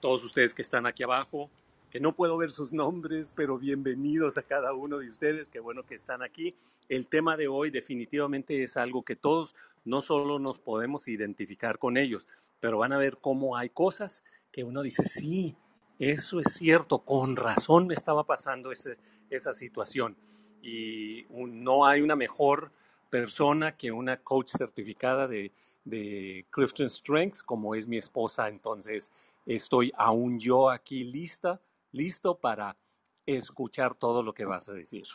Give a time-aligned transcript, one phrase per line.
[0.00, 1.50] todos ustedes que están aquí abajo,
[1.90, 5.84] que no puedo ver sus nombres, pero bienvenidos a cada uno de ustedes, qué bueno
[5.84, 6.54] que están aquí.
[6.88, 11.96] El tema de hoy definitivamente es algo que todos no solo nos podemos identificar con
[11.96, 12.28] ellos,
[12.60, 15.56] pero van a ver cómo hay cosas que uno dice, sí,
[15.98, 18.98] eso es cierto, con razón me estaba pasando ese,
[19.30, 20.16] esa situación.
[20.62, 22.72] Y no hay una mejor
[23.10, 25.52] persona que una coach certificada de,
[25.84, 28.48] de Clifton Strengths, como es mi esposa.
[28.48, 29.12] Entonces,
[29.48, 31.60] estoy aún yo aquí lista
[31.92, 32.76] listo para
[33.24, 35.06] escuchar todo lo que vas a decir.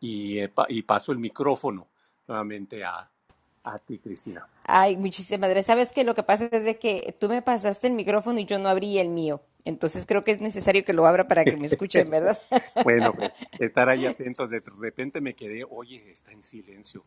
[0.00, 1.88] Y, eh, y paso el micrófono
[2.26, 3.10] nuevamente a,
[3.66, 4.48] a ti, Cristina.
[4.64, 5.66] Ay, muchísimas gracias.
[5.66, 8.58] Sabes que lo que pasa es de que tú me pasaste el micrófono y yo
[8.58, 9.42] no abrí el mío.
[9.64, 12.38] Entonces creo que es necesario que lo abra para que me escuchen, ¿verdad?
[12.84, 14.48] bueno, pues, estar ahí atentos.
[14.48, 17.02] De repente me quedé, oye, está en silencio.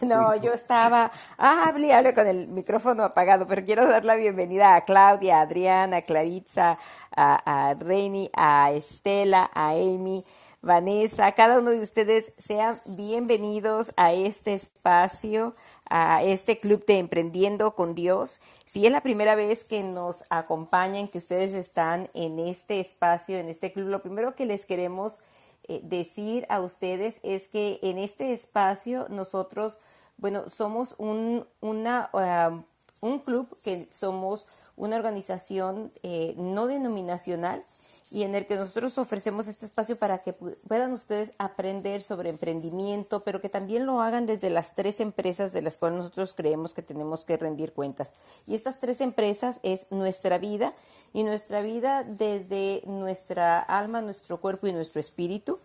[0.00, 4.74] no, yo estaba, ah, hable, hable con el micrófono apagado, pero quiero dar la bienvenida
[4.74, 6.78] a Claudia, a Adriana, a Claritza,
[7.14, 10.24] a, a Reini, a Estela, a Amy.
[10.60, 15.54] Vanessa, cada uno de ustedes sean bienvenidos a este espacio
[15.90, 18.40] a este club de Emprendiendo con Dios.
[18.64, 23.48] Si es la primera vez que nos acompañan, que ustedes están en este espacio, en
[23.48, 25.20] este club, lo primero que les queremos
[25.64, 29.78] eh, decir a ustedes es que en este espacio nosotros,
[30.16, 32.64] bueno, somos un, una, um,
[33.00, 37.64] un club que somos una organización eh, no denominacional,
[38.10, 43.20] y en el que nosotros ofrecemos este espacio para que puedan ustedes aprender sobre emprendimiento,
[43.20, 46.82] pero que también lo hagan desde las tres empresas de las cuales nosotros creemos que
[46.82, 48.14] tenemos que rendir cuentas.
[48.46, 50.72] Y estas tres empresas es nuestra vida
[51.12, 55.58] y nuestra vida desde nuestra alma, nuestro cuerpo y nuestro espíritu.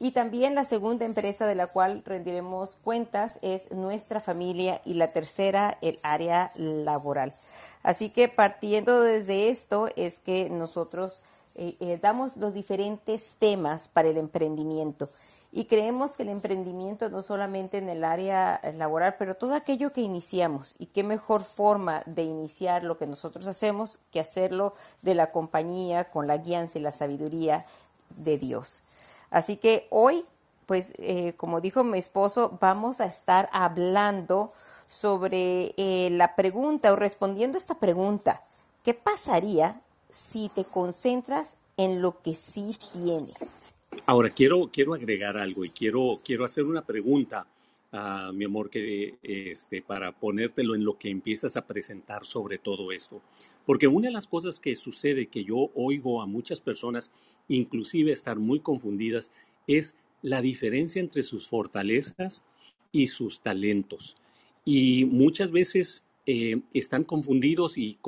[0.00, 5.12] Y también la segunda empresa de la cual rendiremos cuentas es nuestra familia y la
[5.12, 7.34] tercera el área laboral.
[7.82, 11.22] Así que partiendo desde esto es que nosotros
[11.60, 15.08] eh, eh, damos los diferentes temas para el emprendimiento.
[15.50, 20.02] Y creemos que el emprendimiento no solamente en el área laboral, pero todo aquello que
[20.02, 20.76] iniciamos.
[20.78, 26.10] Y qué mejor forma de iniciar lo que nosotros hacemos que hacerlo de la compañía
[26.10, 27.66] con la guianza y la sabiduría
[28.10, 28.82] de Dios.
[29.30, 30.24] Así que hoy,
[30.66, 34.52] pues eh, como dijo mi esposo, vamos a estar hablando
[34.88, 35.74] sobre
[36.10, 38.44] la pregunta o respondiendo a esta pregunta.
[38.84, 39.80] ¿Qué pasaría
[40.10, 43.74] si te concentras en lo que sí tienes.
[44.06, 47.46] Ahora, quiero, quiero agregar algo y quiero, quiero hacer una pregunta,
[47.90, 52.92] a mi amor, que, este, para ponértelo en lo que empiezas a presentar sobre todo
[52.92, 53.22] esto.
[53.64, 57.12] Porque una de las cosas que sucede, que yo oigo a muchas personas,
[57.48, 59.32] inclusive estar muy confundidas,
[59.66, 62.44] es la diferencia entre sus fortalezas
[62.92, 64.16] y sus talentos.
[64.64, 67.98] Y muchas veces eh, están confundidos y,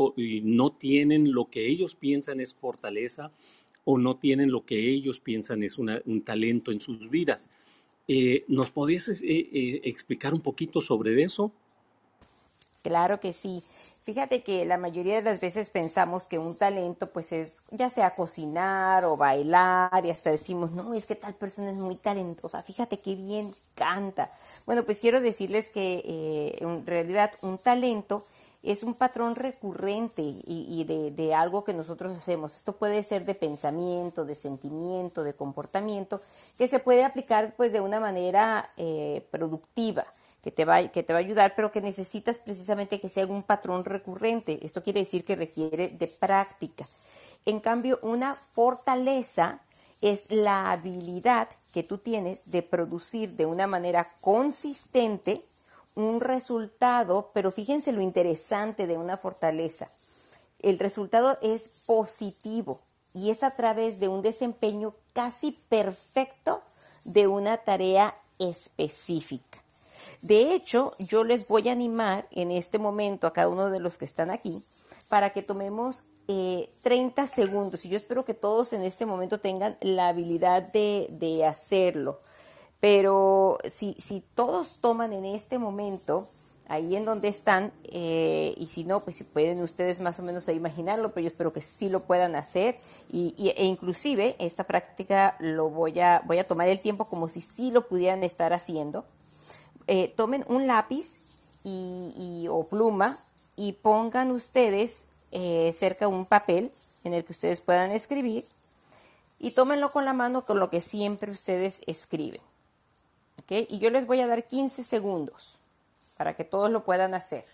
[0.45, 3.33] no tienen lo que ellos piensan es fortaleza
[3.85, 7.49] o no tienen lo que ellos piensan es un talento en sus vidas.
[8.09, 11.55] Eh, ¿Nos podías eh, explicar un poquito sobre eso?
[12.83, 13.63] Claro que sí.
[14.05, 18.15] Fíjate que la mayoría de las veces pensamos que un talento pues es ya sea
[18.15, 22.99] cocinar o bailar y hasta decimos, no, es que tal persona es muy talentosa, fíjate
[22.99, 24.33] qué bien canta.
[24.65, 28.25] Bueno, pues quiero decirles que eh, en realidad un talento
[28.63, 32.57] es un patrón recurrente y, de, algo que nosotros hacemos.
[32.57, 36.21] Esto puede ser de pensamiento, de sentimiento, de comportamiento,
[36.59, 40.05] que se puede aplicar pues de una manera eh, productiva
[40.43, 43.43] que te, va, que te va a ayudar, pero que necesitas precisamente que sea un
[43.43, 44.59] patrón recurrente.
[44.63, 46.87] Esto quiere decir que requiere de práctica.
[47.45, 49.61] En cambio, una fortaleza
[50.01, 55.43] es la habilidad que tú tienes de producir de una manera consistente
[55.95, 59.89] un resultado, pero fíjense lo interesante de una fortaleza.
[60.61, 62.81] El resultado es positivo
[63.13, 66.63] y es a través de un desempeño casi perfecto
[67.05, 69.50] de una tarea específica.
[70.23, 73.97] De hecho, yo les voy a animar en este momento a cada uno de los
[73.97, 74.63] que están aquí
[75.09, 76.05] para que tomemos
[76.83, 81.45] 30 eh, segundos y yo espero que todos en este momento tengan la habilidad de,
[81.45, 82.21] hacerlo.
[82.81, 86.29] Pero si, si, todos toman en este momento,
[86.69, 90.49] ahí en donde están, eh, y si no, pues si pueden ustedes más o menos
[90.49, 92.77] imaginarlo, pero yo espero que sí lo puedan hacer.
[93.13, 97.41] Y, e inclusive esta práctica lo voy a, voy a tomar el tiempo como si
[97.41, 99.05] sí lo pudieran estar haciendo
[99.93, 101.19] eh, tomen un lápiz
[101.65, 103.19] y, o pluma
[103.57, 106.71] y pongan ustedes eh, cerca un papel
[107.03, 108.45] en el que ustedes puedan escribir
[109.41, 112.41] y tómenlo con la mano con lo que siempre ustedes escriben.
[113.49, 115.59] Y yo les voy a dar 15 segundos
[116.17, 117.45] para que todos lo puedan hacer.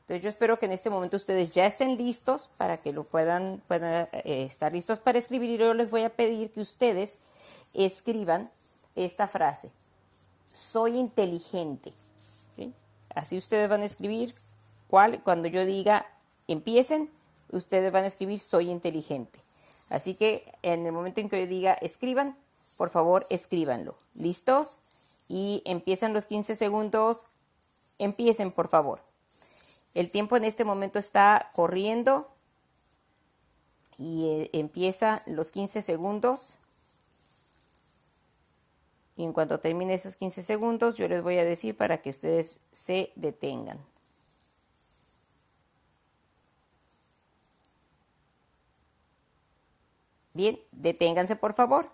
[0.00, 3.62] Entonces yo espero que en este momento ustedes ya estén listos para que lo puedan,
[3.68, 7.20] puedan eh, estar listos para escribir y yo les voy a pedir que ustedes
[7.74, 8.50] escriban
[8.96, 9.70] esta frase.
[10.60, 11.94] Soy inteligente.
[13.14, 14.34] Así ustedes van a escribir
[14.88, 16.06] cuál, cuando yo diga
[16.46, 17.10] empiecen,
[17.50, 19.40] ustedes van a escribir soy inteligente.
[19.88, 22.36] Así que en el momento en que yo diga escriban,
[22.76, 23.96] por favor escríbanlo.
[24.14, 24.78] ¿Listos?
[25.28, 27.26] Y empiezan los 15 segundos.
[27.98, 29.00] Empiecen, por favor.
[29.94, 32.28] El tiempo en este momento está corriendo
[33.98, 36.54] y eh, empieza los 15 segundos.
[39.20, 42.58] Y en cuanto termine esos 15 segundos, yo les voy a decir para que ustedes
[42.72, 43.78] se detengan.
[50.32, 51.90] Bien, deténganse por favor.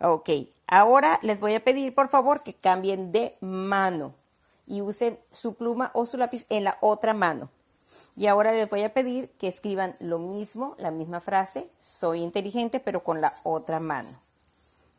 [0.00, 0.30] Ok,
[0.68, 4.14] ahora les voy a pedir por favor que cambien de mano
[4.68, 7.50] y usen su pluma o su lápiz en la otra mano.
[8.14, 12.78] Y ahora les voy a pedir que escriban lo mismo, la misma frase, soy inteligente,
[12.78, 14.29] pero con la otra mano.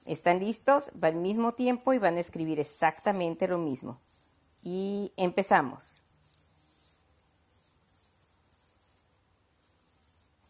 [0.05, 0.91] ¿Están listos?
[1.01, 3.99] Va al mismo tiempo y van a escribir exactamente lo mismo.
[4.63, 6.01] Y empezamos.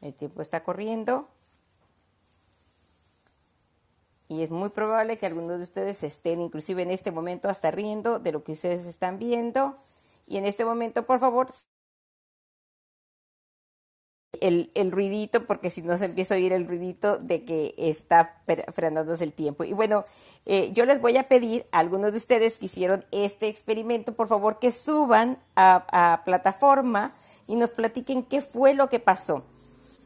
[0.02, 1.30] El tiempo está corriendo.
[4.28, 8.20] Y es muy probable que algunos de ustedes estén inclusive en este momento hasta riendo
[8.20, 9.78] de lo que ustedes están viendo.
[10.26, 11.50] Y en este momento, por favor,
[14.42, 18.42] el, ruidito, porque si no se empieza a oír el ruidito de que está
[18.74, 19.64] frenándose el tiempo.
[19.64, 20.04] Y bueno,
[20.46, 24.28] eh, yo les voy a pedir a algunos de ustedes que hicieron este experimento, por
[24.28, 27.14] favor, que suban a, plataforma
[27.48, 29.44] y nos platiquen qué fue lo que pasó.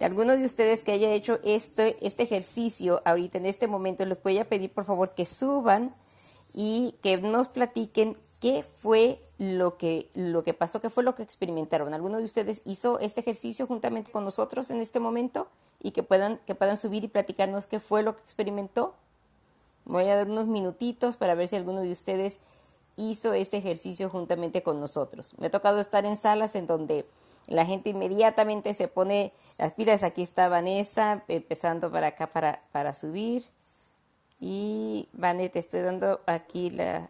[0.02, 4.38] Algunos de ustedes que haya hecho este, este ejercicio ahorita en este momento, les voy
[4.40, 5.96] a pedir por favor que suban
[6.54, 11.24] y que nos platiquen qué fue lo que, lo que pasó, qué fue lo que
[11.24, 11.96] experimentaron.
[11.96, 15.48] ¿Alguno de ustedes hizo este ejercicio juntamente con nosotros en este momento?
[15.82, 18.94] Y que puedan, que puedan subir y platicarnos qué fue lo que experimentó.
[19.86, 22.38] Voy a dar unos minutitos para ver si alguno de ustedes
[22.98, 25.34] hizo este ejercicio juntamente con nosotros.
[25.40, 27.08] Me ha tocado estar en salas en donde
[27.48, 30.04] la gente inmediatamente se pone las pilas.
[30.04, 33.44] Aquí está Vanessa empezando para acá para, para subir.
[34.40, 37.10] Y Vanessa, te estoy dando aquí la...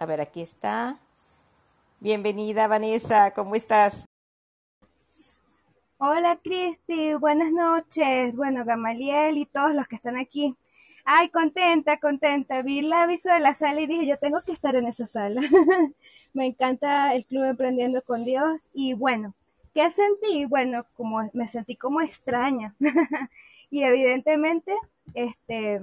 [0.00, 0.98] A ver, aquí está.
[2.00, 4.06] Bienvenida, Vanessa, ¿cómo estás?
[5.98, 8.34] Hola, Cristi, buenas noches.
[8.34, 10.56] Bueno, Gamaliel y todos los que están aquí.
[11.04, 12.62] Ay, contenta, contenta.
[12.62, 15.42] Vi el aviso de la sala y dije, yo tengo que estar en esa sala.
[16.32, 18.62] me encanta el Club Emprendiendo con Dios.
[18.72, 19.34] Y bueno,
[19.74, 20.46] ¿qué sentí?
[20.46, 22.74] Bueno, como me sentí como extraña.
[23.70, 24.74] y evidentemente,
[25.12, 25.78] este,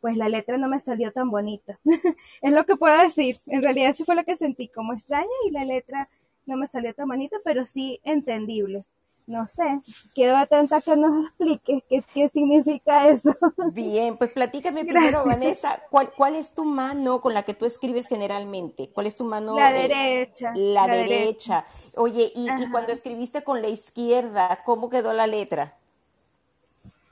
[0.00, 1.78] pues la letra no me salió tan bonita.
[2.42, 3.40] es lo que puedo decir.
[3.46, 6.08] En realidad sí fue lo que sentí como extraña y la letra
[6.46, 8.84] no me salió tan bonita, pero sí entendible.
[9.26, 9.80] No sé,
[10.12, 13.32] quedo atenta que nos expliques qué, qué significa eso.
[13.72, 18.08] Bien, pues platícame primero, Vanessa, ¿cuál, ¿cuál es tu mano con la que tú escribes
[18.08, 18.90] generalmente?
[18.92, 19.54] ¿Cuál es tu mano?
[19.54, 20.52] La derecha.
[20.56, 21.64] La, derecha.
[21.94, 25.76] Oye, y, y cuando escribiste con la izquierda, ¿cómo quedó la letra?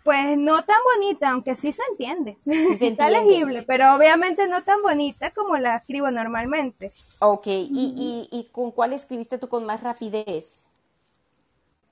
[0.08, 2.38] Pues no tan bonita, aunque sí se entiende.
[2.80, 6.92] Está legible, pero obviamente no tan bonita como la escribo normalmente.
[7.18, 10.64] Ok, ¿Y, y, con cuál escribiste tú con más rapidez?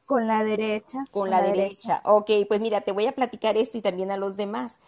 [0.07, 1.05] Con la derecha.
[1.11, 2.01] Con, la, derecha.
[2.05, 4.79] Ok, pues mira, te voy a platicar esto y también a los demás.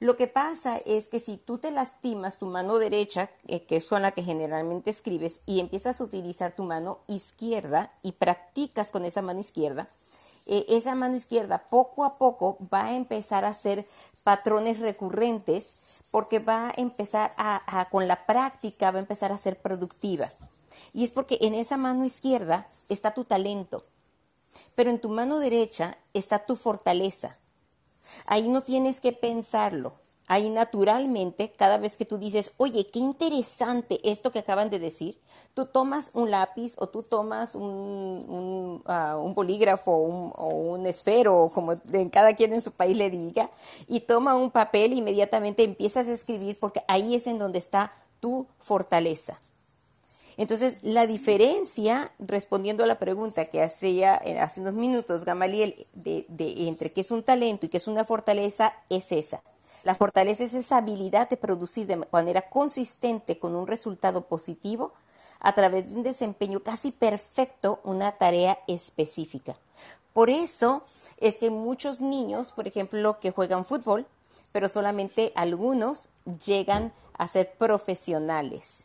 [0.00, 3.86] Lo que pasa es que si tú te lastimas tu mano derecha, eh, que es
[3.86, 9.04] con la que generalmente escribes, y empiezas a utilizar tu mano izquierda y practicas con
[9.04, 9.88] esa mano izquierda,
[10.48, 13.86] eh, esa mano izquierda poco a poco va a empezar a hacer
[14.24, 15.76] patrones recurrentes
[16.10, 20.28] porque va a empezar a, con la práctica, va a empezar a ser productiva.
[20.92, 23.84] Y es porque en esa mano izquierda está tu talento,
[24.74, 27.36] pero en tu mano derecha está tu fortaleza.
[28.26, 29.94] Ahí no tienes que pensarlo,
[30.28, 35.18] ahí naturalmente, cada vez que tú dices, oye, qué interesante esto que acaban de decir,
[35.54, 41.72] tú tomas un lápiz o tú tomas un, un, ah, bolígrafo o un esfero, como
[41.72, 43.50] en cada quien en su país le diga,
[43.88, 47.92] y toma un papel e inmediatamente empiezas a escribir porque ahí es en donde está
[48.20, 49.40] tu fortaleza.
[50.36, 56.26] Entonces, la diferencia, respondiendo a la pregunta que hacía eh, hace unos minutos Gamaliel, de,
[56.28, 59.42] de, entre qué es un talento y qué es una fortaleza, es esa
[59.84, 64.92] la fortaleza es esa habilidad de producir de manera consistente con un resultado positivo
[65.40, 69.56] a través de un desempeño casi perfecto una tarea específica.
[70.12, 70.82] Por eso
[71.18, 74.06] es que muchos niños, por ejemplo, que juegan fútbol,
[74.52, 76.10] pero solamente algunos
[76.44, 78.84] llegan a ser profesionales.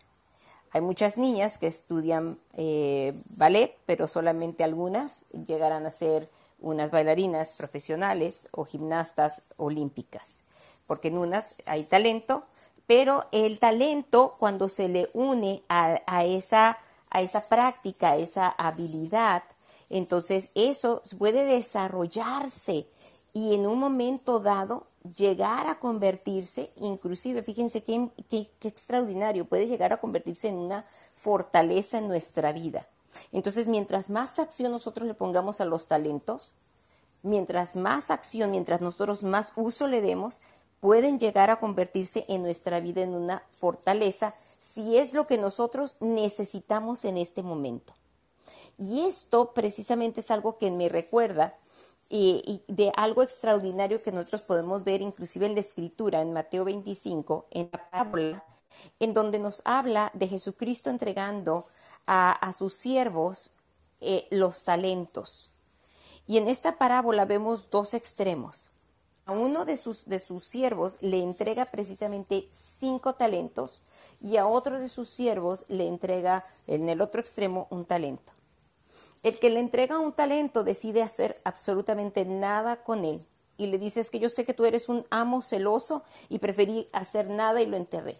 [0.72, 7.52] Hay muchas niñas que estudian eh, ballet, pero solamente algunas llegarán a ser unas bailarinas
[7.52, 10.40] profesionales o gimnastas olímpicas,
[10.88, 12.44] porque en unas hay talento,
[12.88, 16.78] pero el talento cuando se le une a, esa,
[17.10, 19.44] a esa práctica, a esa habilidad,
[19.90, 22.88] entonces eso puede desarrollarse
[23.34, 24.88] y en un momento dado
[25.18, 30.86] llegar a convertirse, inclusive, fíjense qué, qué, extraordinario, puede llegar a convertirse en una
[31.16, 32.88] fortaleza en nuestra vida.
[33.32, 36.56] Entonces, mientras más acción nosotros le pongamos a los talentos,
[37.22, 40.42] mientras más acción, mientras nosotros más uso le demos,
[40.84, 45.96] pueden llegar a convertirse en nuestra vida en una fortaleza si es lo que nosotros
[46.02, 47.94] necesitamos en este momento.
[48.78, 51.56] Y esto precisamente es algo que me recuerda
[52.10, 57.48] y, de algo extraordinario que nosotros podemos ver inclusive en la escritura, en Mateo 25,
[57.52, 58.44] en la parábola,
[59.00, 61.66] en donde nos habla de Jesucristo entregando
[62.08, 63.54] a, sus siervos
[64.02, 65.50] eh, los talentos.
[66.28, 68.73] Y en esta parábola vemos dos extremos.
[69.26, 73.82] A uno de sus, de sus siervos le entrega precisamente cinco talentos
[74.22, 78.34] y a otro de sus siervos le entrega en el otro extremo un talento.
[79.22, 83.26] El que le entrega un talento decide hacer absolutamente nada con él
[83.58, 86.88] y le dice es que yo sé que tú eres un amo celoso y preferí
[86.92, 88.18] hacer nada y lo enterré.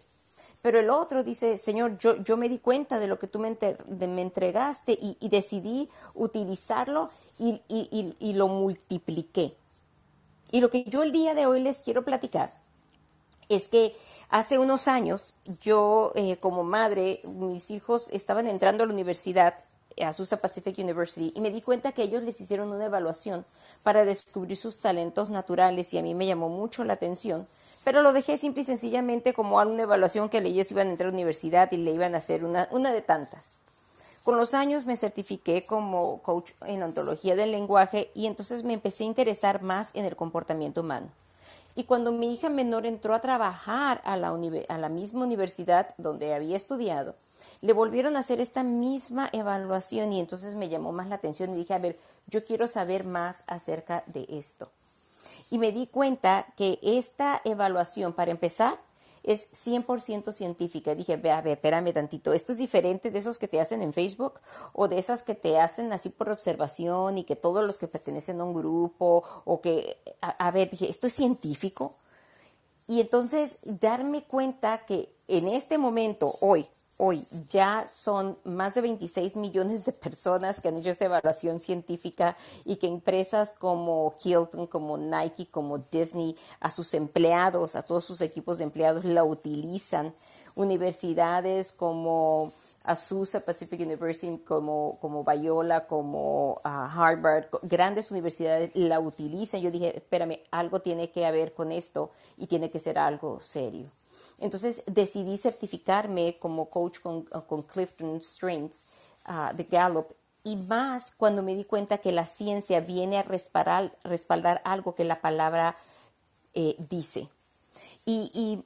[0.62, 3.54] Pero el otro dice, Señor, yo, yo me di cuenta de lo que tú me,
[3.86, 9.54] me entregaste y, decidí utilizarlo y, y, lo multipliqué.
[10.54, 12.52] Y lo que yo el día de hoy les quiero platicar
[13.48, 13.96] es que
[14.28, 19.54] hace unos años yo eh, como madre, mis hijos estaban entrando a la universidad
[20.00, 23.44] Azusa Pacific University y me di cuenta que ellos les hicieron una evaluación
[23.82, 27.48] para descubrir sus talentos naturales y a mí me llamó mucho la atención,
[27.82, 31.10] pero lo dejé simple y sencillamente como una evaluación que ellos iban a entrar a
[31.10, 33.58] la universidad y le iban a hacer una, una de tantas.
[34.24, 39.04] Con los años me certifiqué como coach en ontología del lenguaje y entonces me empecé
[39.04, 41.08] a interesar más en el comportamiento humano.
[41.74, 47.16] Y cuando mi hija menor entró a trabajar a la, misma universidad donde había estudiado,
[47.60, 51.56] le volvieron a hacer esta misma evaluación y entonces me llamó más la atención y
[51.56, 54.70] dije, a ver, yo quiero saber más acerca de esto.
[55.50, 58.78] Y me di cuenta que esta evaluación, para empezar,
[59.24, 60.94] es 100% científica.
[60.94, 64.40] Dije, a ver, espérame tantito, ¿esto es diferente de esos que te hacen en Facebook
[64.72, 68.40] o de esas que te hacen así por observación y que todos los que pertenecen
[68.40, 71.96] a un grupo o que, a, a ver, dije, ¿esto es científico?
[72.86, 79.36] Y entonces darme cuenta que en este momento, hoy, hoy ya son más de 26
[79.36, 84.96] millones de personas que han hecho esta evaluación científica y que empresas como Hilton, como
[84.96, 90.14] Nike, como Disney, a sus empleados, a todos sus equipos de empleados la utilizan.
[90.56, 92.52] Universidades como
[92.84, 99.62] Azusa Pacific University, como, como Bayola, como ah, Harvard, grandes universidades la utilizan.
[99.62, 103.90] Yo dije, espérame, algo tiene que haber con esto y tiene que ser algo serio.
[104.38, 107.24] Entonces decidí certificarme como coach con,
[107.62, 108.86] Clifton Strengths
[109.24, 110.08] ah, de Gallup
[110.44, 115.20] y más cuando me di cuenta que la ciencia viene a respaldar, algo que la
[115.20, 115.74] palabra
[116.52, 117.28] eh, dice.
[118.04, 118.62] Y,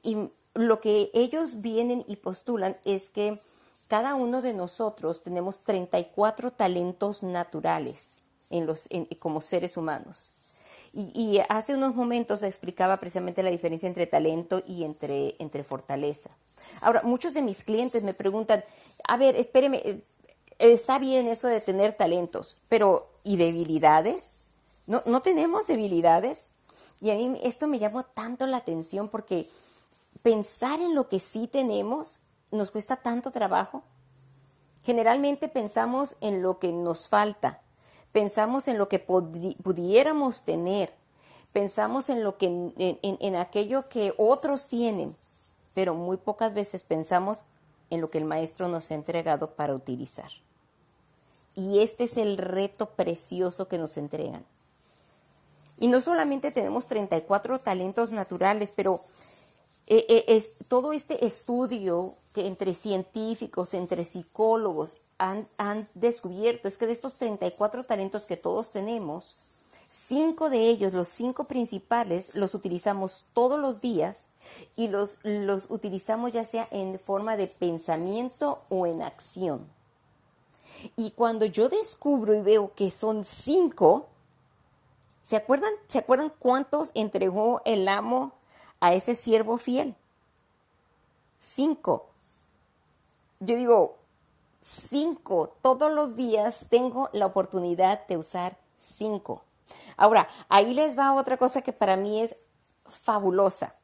[0.55, 3.39] lo que ellos vienen y postulan es que
[3.87, 10.31] cada uno de nosotros tenemos 34 talentos naturales en los, como seres humanos.
[10.93, 16.31] Y, hace unos momentos explicaba precisamente la diferencia entre talento y entre, entre fortaleza.
[16.81, 18.63] Ahora, muchos de mis clientes me preguntan,
[19.07, 20.01] a ver, espéreme, eh,
[20.57, 24.33] está bien eso de tener talentos, pero ¿y debilidades?
[24.87, 26.49] ¿No, no tenemos debilidades?
[27.01, 29.47] Y a mí esto me llamó tanto la atención porque
[30.21, 33.83] pensar en lo que sí tenemos nos cuesta tanto trabajo.
[34.83, 37.61] Generalmente pensamos en lo que nos falta,
[38.11, 40.93] pensamos en lo que pudiéramos tener,
[41.53, 42.47] pensamos en, lo que,
[42.77, 45.15] en, aquello que otros tienen,
[45.73, 47.45] pero muy pocas veces pensamos
[47.89, 50.29] en lo que el maestro nos ha entregado para utilizar.
[51.55, 54.45] Y este es el reto precioso que nos entregan.
[55.77, 59.01] Y no solamente tenemos 34 talentos naturales, pero
[59.89, 65.47] eh, eh, es, todo este estudio que entre científicos, entre psicólogos han,
[65.95, 69.35] descubierto es que de estos 34 talentos que todos tenemos,
[69.89, 74.29] cinco de ellos, los cinco principales, los utilizamos todos los días
[74.75, 79.67] y los, los utilizamos ya sea en forma de pensamiento o en acción.
[80.95, 84.07] Y cuando yo descubro y veo que son cinco,
[85.23, 88.38] ¿se acuerdan, ¿se acuerdan cuántos entregó el amo
[88.79, 89.95] a ese siervo fiel.
[91.39, 92.07] Cinco.
[93.39, 93.97] Yo digo,
[94.61, 95.55] cinco.
[95.61, 99.43] Todos los días tengo la oportunidad de usar cinco.
[99.97, 102.35] Ahora, ahí les va otra cosa que para mí es
[102.85, 103.75] fabulosa.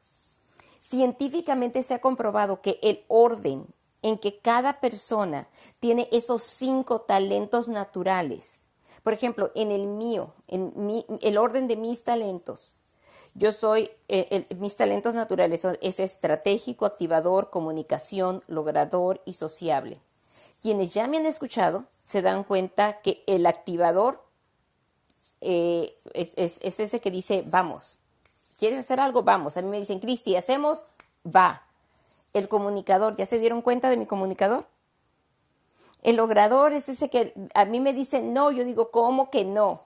[0.80, 3.66] Científicamente se ha comprobado que el orden
[4.02, 5.48] en que cada persona
[5.80, 8.62] tiene esos cinco talentos naturales,
[9.02, 12.80] por ejemplo, en el mío, en el orden de mis talentos,
[13.38, 20.00] yo soy, eh, mis talentos naturales son, es estratégico, activador, comunicación, logrador y sociable.
[20.62, 24.22] Quienes ya me han escuchado se dan cuenta que el activador
[25.42, 27.98] eh, es, ese que dice, vamos,
[28.58, 29.22] ¿quieres hacer algo?
[29.22, 29.56] Vamos.
[29.56, 30.86] A mí me dicen, Cristi, ¿hacemos?
[31.24, 31.62] Va.
[32.32, 34.66] El comunicador, ¿ya se dieron cuenta de mi comunicador?
[36.02, 39.82] El logrador es ese que a mí me dice no, yo digo, ¿cómo que no?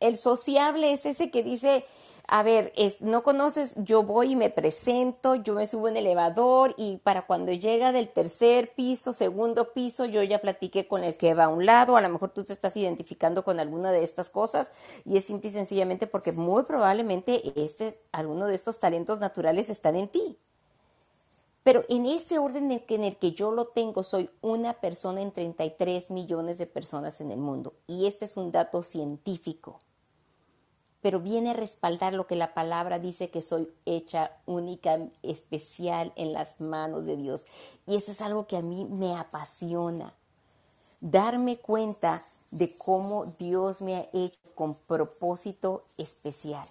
[0.00, 1.84] El sociable es ese que dice,
[2.26, 6.74] a ver, es, no conoces, yo voy y me presento, yo me subo en elevador
[6.76, 11.34] y para cuando llega del tercer piso, segundo piso, yo ya platiqué con el que
[11.34, 14.30] va a un lado, a lo mejor tú te estás identificando con alguna de estas
[14.30, 14.70] cosas
[15.04, 19.96] y es simple y sencillamente porque muy probablemente este, alguno de estos talentos naturales están
[19.96, 20.38] en ti.
[21.62, 26.10] Pero en ese orden en el que yo lo tengo, soy una persona en 33
[26.10, 27.74] millones de personas en el mundo.
[27.86, 29.78] Y este es un dato científico
[31.02, 36.32] pero viene a respaldar lo que la palabra dice que soy hecha única, especial en
[36.32, 37.46] las manos de Dios.
[37.86, 40.14] Y eso es algo que a mí me apasiona.
[41.00, 46.68] Darme cuenta de cómo Dios me ha hecho con propósito especial.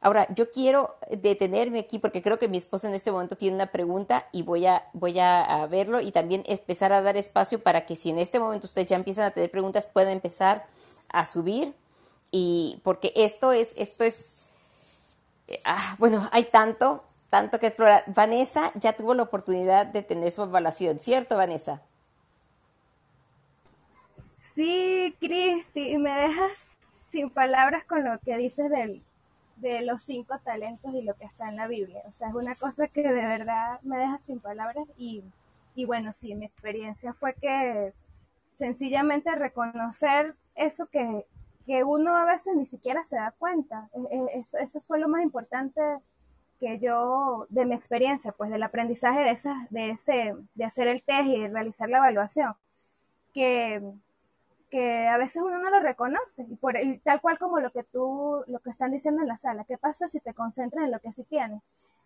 [0.00, 3.70] Ahora, yo quiero detenerme aquí porque creo que mi esposa en este momento tiene una
[3.70, 7.94] pregunta y voy a, voy a, verlo y también empezar a dar espacio para que
[7.94, 10.66] si en este momento ustedes ya empiezan a tener preguntas, puedan empezar
[11.08, 11.72] a subir
[12.32, 14.32] y porque esto es, esto es,
[15.46, 18.04] eh, ah, bueno, hay tanto, tanto que explorar.
[18.08, 21.82] Vanessa ya tuvo la oportunidad de tener su evaluación, ¿cierto, Vanessa?
[24.54, 26.52] Sí, Cristi, me dejas
[27.10, 29.02] sin palabras con lo que dices del,
[29.56, 32.02] de los cinco talentos y lo que está en la Biblia.
[32.06, 35.22] O sea, es una cosa que de verdad me deja sin palabras y,
[35.74, 37.92] y bueno, sí, mi experiencia fue que
[38.56, 41.26] sencillamente reconocer eso que,
[41.66, 43.88] que uno a veces ni siquiera se da cuenta.
[44.10, 45.80] E, e, eso, fue lo más importante
[46.58, 51.02] que yo, de mi experiencia, pues del aprendizaje de, esa, de, ese, de hacer el
[51.02, 52.54] test y realizar la evaluación,
[53.34, 53.82] que,
[54.70, 58.44] que a veces uno no lo reconoce, y, por, tal cual como lo que tú,
[58.46, 61.12] lo que están diciendo en la sala, ¿qué pasa si te concentras en lo que
[61.12, 61.60] sí tienes?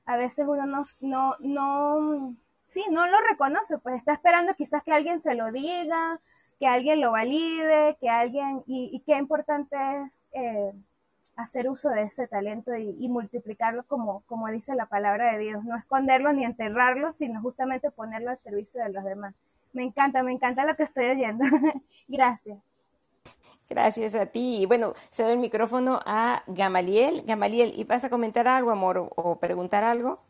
[0.07, 2.35] A veces uno no, no, no,
[2.67, 6.19] sí, no lo reconoce, pues está esperando quizás que alguien se lo diga,
[6.59, 10.73] que alguien lo valide, que alguien, y, qué importante es eh,
[11.37, 15.77] hacer uso de ese talento y, multiplicarlo como, como dice la palabra de Dios, no
[15.77, 19.35] esconderlo ni enterrarlo, sino justamente ponerlo al servicio de los demás.
[19.73, 21.45] Me encanta, me encanta lo que estoy oyendo.
[22.09, 22.59] Gracias.
[23.69, 24.63] Gracias a ti.
[24.63, 27.23] Y bueno, cedo el micrófono a Gamaliel.
[27.27, 30.21] Gamaliel, ¿y vas a comentar algo, amor, o preguntar algo?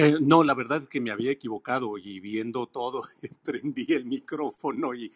[0.00, 3.02] Eh, no, la verdad es que me había equivocado y viendo todo,
[3.42, 5.10] prendí el micrófono y,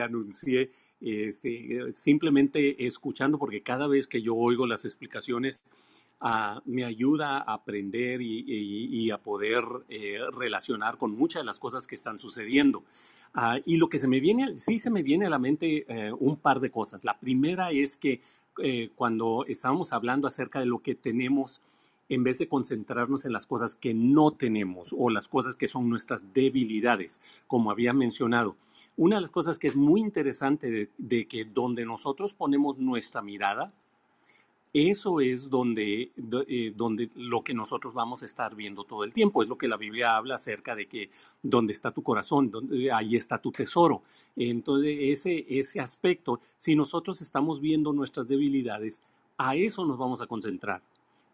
[0.00, 5.62] anuncié, este, simplemente escuchando, porque cada vez que yo oigo las explicaciones,
[6.20, 11.86] ah, me ayuda a aprender y, a poder eh, relacionar con muchas de las cosas
[11.86, 12.82] que están sucediendo.
[13.34, 16.12] Ah, y lo que se me viene, sí se me viene a la mente eh,
[16.12, 17.04] un par de cosas.
[17.04, 18.20] La primera es que
[18.94, 21.60] cuando estábamos hablando acerca de lo que tenemos,
[22.08, 25.88] en vez de concentrarnos en las cosas que no tenemos o las cosas que son
[25.88, 28.56] nuestras debilidades, como había mencionado.
[28.96, 33.72] Una de las cosas que es muy interesante de, que donde nosotros ponemos nuestra mirada,
[34.72, 36.10] eso es donde,
[36.48, 39.42] eh, donde lo que nosotros vamos a estar viendo todo el tiempo.
[39.42, 41.10] Es lo que la Biblia habla acerca de que
[41.42, 44.02] donde está tu corazón, donde, ahí está tu tesoro.
[44.34, 49.00] Entonces, ese, ese aspecto, si nosotros estamos viendo nuestras debilidades,
[49.38, 50.82] a eso nos vamos a concentrar.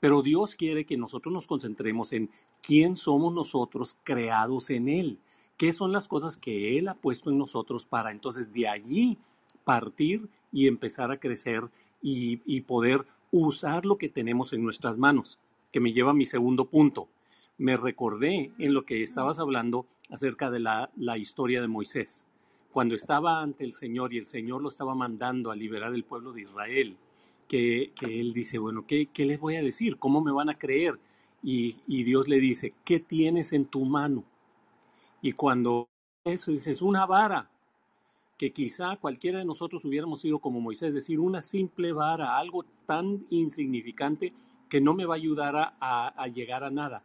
[0.00, 2.30] Pero Dios quiere que nosotros nos concentremos en
[2.62, 5.18] quién somos nosotros creados en Él,
[5.58, 9.18] qué son las cosas que Él ha puesto en nosotros para entonces de allí
[9.62, 11.70] partir y empezar a crecer
[12.02, 15.38] y, poder usar lo que tenemos en nuestras manos,
[15.70, 17.08] que me lleva a mi segundo punto.
[17.58, 22.24] Me recordé en lo que estabas hablando acerca de la, la historia de Moisés,
[22.72, 26.32] cuando estaba ante el Señor y el Señor lo estaba mandando a liberar el pueblo
[26.32, 26.96] de Israel
[27.50, 29.98] que, él dice, bueno, ¿qué, ¿qué, les voy a decir?
[29.98, 31.00] ¿Cómo me van a creer?
[31.42, 34.22] Y, y, Dios le dice, ¿qué tienes en tu mano?
[35.20, 35.88] Y cuando
[36.24, 37.50] eso dice, es una vara,
[38.38, 43.26] que quizá cualquiera de nosotros hubiéramos sido como Moisés, decir, una simple vara, algo tan
[43.30, 44.32] insignificante,
[44.68, 47.02] que no me va a ayudar a- a llegar a nada.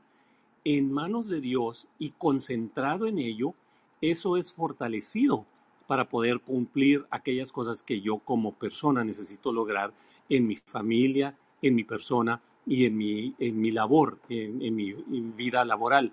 [0.63, 3.55] En manos de Dios y concentrado en ello,
[3.99, 5.47] eso es fortalecido
[5.88, 9.91] para poder cumplir aquellas cosas que yo como persona necesito lograr
[10.29, 14.93] en mi familia, en mi persona y en mi, en mi labor, en, mi
[15.35, 16.11] vida laboral.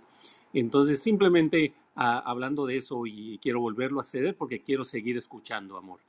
[0.52, 5.76] Entonces, simplemente ah, hablando de eso y quiero volverlo a hacer porque quiero seguir escuchando,
[5.76, 6.00] amor.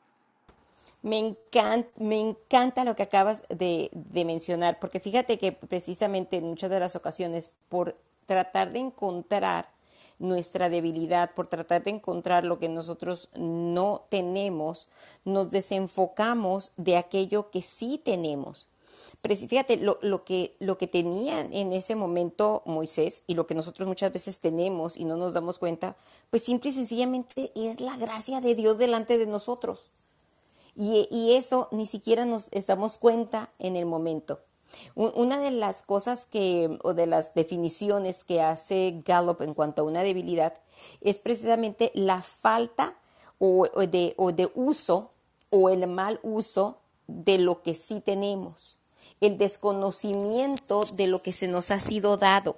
[1.02, 6.70] Me encanta, me encanta lo que acabas de mencionar, porque fíjate que precisamente en muchas
[6.70, 9.70] de las ocasiones, por tratar de encontrar
[10.19, 14.88] nuestra debilidad, por tratar de encontrar lo que nosotros no tenemos,
[15.26, 18.69] nos desenfocamos de aquello que sí tenemos.
[19.21, 23.56] Pero fíjate, lo, lo que, lo que tenía en ese momento Moisés y lo que
[23.56, 25.95] nosotros muchas veces tenemos y no nos damos cuenta,
[26.30, 29.91] pues simple y sencillamente es la gracia de Dios delante de nosotros.
[30.76, 34.39] Y, y eso ni siquiera nos damos cuenta en el momento.
[34.96, 39.82] Un- Una de las cosas que, o de las definiciones que hace Gallup en cuanto
[39.82, 40.54] a una debilidad
[41.02, 42.96] es precisamente la falta
[43.40, 45.12] o de, o de uso
[45.50, 48.80] o el mal uso de lo que sí tenemos,
[49.20, 52.58] el desconocimiento de lo que se nos ha sido dado.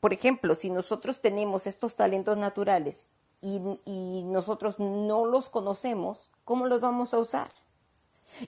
[0.00, 3.06] Por ejemplo, si nosotros tenemos estos talentos naturales
[3.42, 7.50] y, y nosotros no los conocemos, ¿cómo los vamos a usar?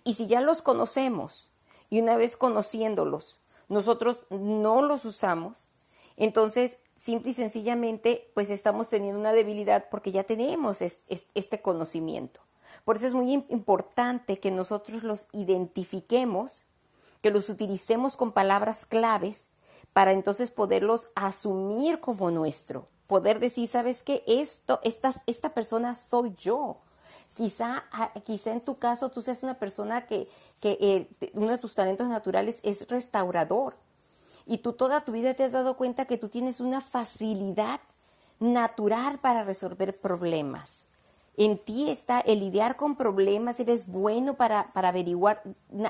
[0.05, 1.51] Y si ya los conocemos
[1.90, 5.68] y una vez conociéndolos, nosotros no los usamos,
[6.16, 11.61] entonces simple y sencillamente pues estamos teniendo una debilidad porque ya tenemos es- es- este
[11.62, 12.40] conocimiento.
[12.85, 16.64] Por eso es muy im- importante que nosotros los identifiquemos,
[17.22, 19.48] que los utilicemos con palabras claves
[19.92, 24.22] para entonces poderlos asumir como nuestro, poder decir, ¿sabes qué?
[24.27, 26.79] Esto, esta, esta persona soy yo.
[27.38, 30.27] Quizá, ah, quizá en tu caso tú seas una persona que,
[30.61, 33.77] que eh, uno de tus talentos naturales es restaurador
[34.44, 37.79] y tú toda tu vida te has dado cuenta que tú tienes una facilidad
[38.40, 40.87] natural para resolver problemas.
[41.37, 45.40] En ti está el lidiar con problemas, eres bueno para, para averiguar,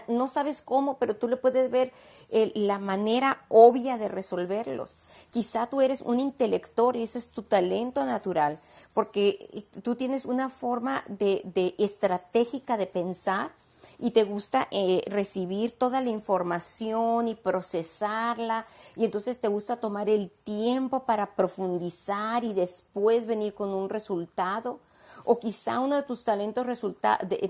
[0.06, 1.94] no sabes cómo, pero tú le puedes ver
[2.30, 4.94] la manera obvia de resolverlos.
[5.30, 8.58] Quizá tú eres un intelector y ese es tu talento natural,
[8.94, 13.52] porque tú tienes una forma de, estratégica de pensar
[13.98, 20.08] y te gusta eh, recibir toda la información y procesarla y entonces te gusta tomar
[20.08, 24.80] el tiempo para profundizar y después venir con un resultado.
[25.24, 26.64] O quizá uno de tus talentos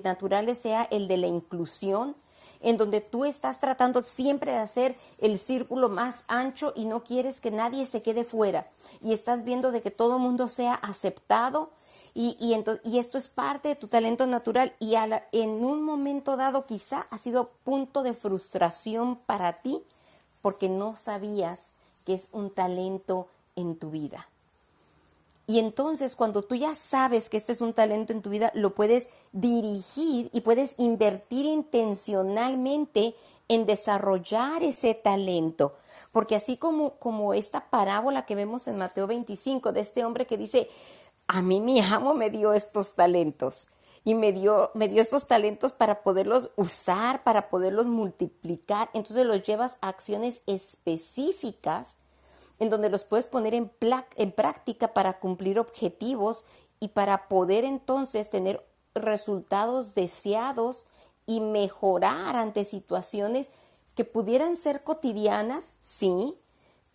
[0.03, 2.17] naturales sea el de la inclusión,
[2.61, 7.41] en donde tú estás tratando siempre de hacer el círculo más ancho y no quieres
[7.41, 8.67] que nadie se quede fuera.
[9.01, 11.71] Y estás viendo de que todo el mundo sea aceptado
[12.15, 17.07] y, y, esto es parte de tu talento natural y en un momento dado quizá
[17.11, 19.83] ha sido punto de frustración para ti
[20.43, 21.71] porque no sabías
[22.07, 24.27] que es un talento en tu vida.
[25.49, 28.75] Y entonces cuando tú ya sabes que este es un talento en tu vida, lo
[28.75, 33.15] puedes dirigir y puedes invertir intencionalmente
[33.49, 35.75] en desarrollar ese talento.
[36.13, 40.37] Porque así como, como esta parábola que vemos en Mateo 25 de este hombre que
[40.37, 40.69] dice,
[41.27, 43.69] a mí mi amo me dio estos talentos
[44.05, 48.91] y me dio, me dio estos talentos para poderlos usar, para poderlos multiplicar.
[48.93, 51.97] Entonces los llevas a acciones específicas
[52.59, 53.71] en donde los puedes poner en,
[54.17, 56.47] en práctica para cumplir objetivos
[56.81, 60.87] y para poder entonces tener resultados deseados
[61.27, 63.51] y mejorar ante situaciones
[63.95, 66.35] que pudieran ser cotidianas, sí,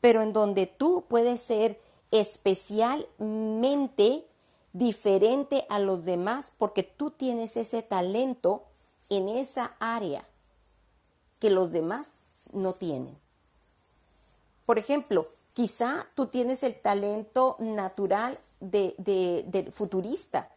[0.02, 1.80] pero en donde tú puedes ser
[2.12, 4.26] especialmente
[4.74, 8.64] diferente a los demás porque tú tienes ese talento
[9.10, 10.28] en esa área
[11.40, 12.14] que los demás
[12.52, 13.16] no tienen.
[14.66, 20.50] Por ejemplo, quizá tú tienes el talento natural de, de- futurista.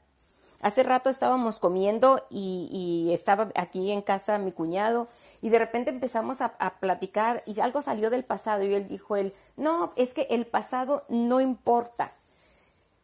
[0.63, 5.07] Hace rato estábamos comiendo y, estaba aquí en casa mi cuñado
[5.43, 9.17] y de repente empezamos a, a platicar y algo salió del pasado y él dijo
[9.17, 12.13] él, no, es que el pasado no importa,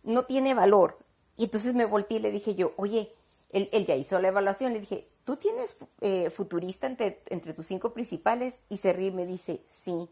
[0.02, 0.96] no tiene valor.
[1.36, 3.10] Y entonces me volteé y le dije yo, oye,
[3.50, 7.66] él, él ya hizo la evaluación, le dije, ¿tú tienes eh, futurista entre, entre tus
[7.66, 8.58] cinco principales?
[8.70, 10.08] Y se ríe y me dice, sí.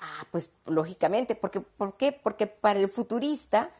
[0.00, 2.10] Ah, pues lógicamente, porque, ¿por qué?
[2.12, 3.70] Porque para el futurista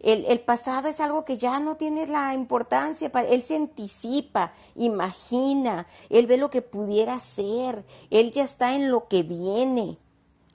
[0.00, 6.26] el, pasado es algo que ya no tiene la importancia, él se anticipa, imagina, él
[6.26, 9.98] ve lo que pudiera ser, él ya está en lo que viene.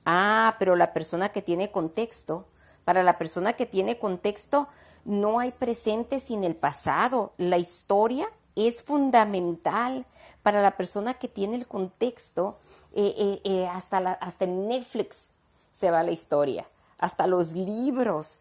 [0.04, 2.48] Ah, pero la persona que tiene contexto,
[2.86, 4.68] para la persona que tiene contexto,
[5.04, 7.34] no hay presente sin el pasado.
[7.38, 10.08] La historia es fundamental
[10.42, 12.58] para la persona que tiene el contexto.
[12.98, 15.28] Eh, eh, hasta, hasta Netflix
[15.74, 16.66] se va la historia,
[16.98, 18.40] hasta los libros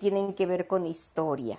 [0.00, 1.58] tienen que ver con historia.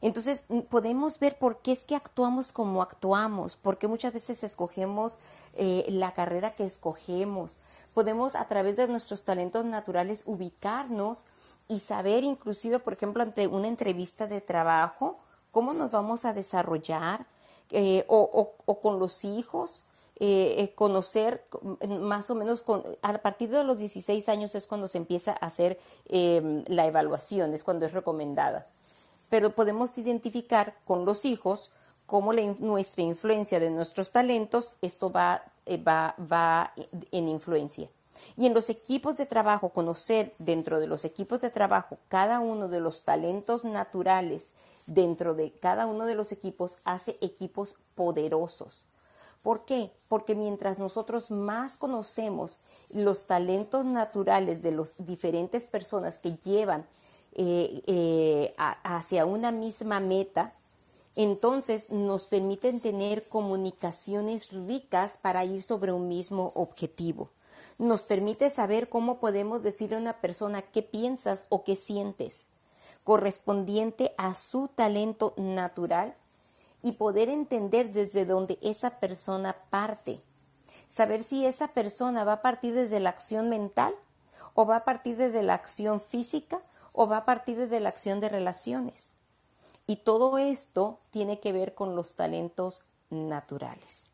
[0.00, 5.18] Entonces podemos ver por qué es que actuamos como actuamos, porque muchas veces escogemos
[5.58, 7.54] la carrera que escogemos.
[7.92, 11.26] Podemos a través de nuestros talentos naturales ubicarnos
[11.68, 15.18] y saber inclusive, por ejemplo, ante una entrevista de trabajo,
[15.50, 17.26] cómo nos vamos a desarrollar
[18.06, 19.84] o, o, con los hijos,
[20.22, 21.46] eh, eh, conocer
[21.88, 25.46] más o menos con, a partir de los 16 años es cuando se empieza a
[25.46, 25.80] hacer
[26.10, 28.66] em, la evaluación, es cuando es recomendada.
[29.30, 31.70] Pero podemos identificar con los hijos
[32.04, 36.74] cómo nuestra influencia de nuestros talentos, esto va, eh, va, va
[37.12, 37.88] en influencia.
[38.36, 42.68] Y en los equipos de trabajo, conocer dentro de los equipos de trabajo cada uno
[42.68, 44.52] de los talentos naturales
[44.86, 48.84] dentro de cada uno de los equipos hace equipos poderosos.
[49.42, 49.90] ¿Por qué?
[50.08, 56.86] Porque mientras nosotros más conocemos los talentos naturales de las diferentes personas que llevan
[57.32, 60.52] eh, eh, hacia una misma meta,
[61.16, 67.28] entonces nos permiten tener comunicaciones ricas para ir sobre un mismo objetivo.
[67.78, 72.48] Nos permite saber cómo podemos decirle a una persona qué piensas o qué sientes,
[73.04, 76.14] correspondiente a su talento natural
[76.82, 80.18] y poder entender desde dónde esa persona parte.
[80.88, 83.94] Saber si esa persona va a partir desde la acción mental
[84.54, 86.60] o va a partir desde la acción física
[86.92, 89.12] o va a partir desde la acción de relaciones.
[89.86, 94.06] Y todo esto tiene que ver con los talentos naturales.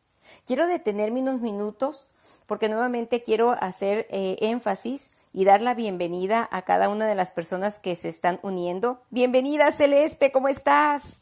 [0.45, 2.07] Quiero detenerme unos minutos
[2.47, 7.31] porque nuevamente quiero hacer eh, énfasis y dar la bienvenida a cada una de las
[7.31, 9.03] personas que se están uniendo.
[9.11, 11.21] Bienvenida Celeste, ¿cómo estás?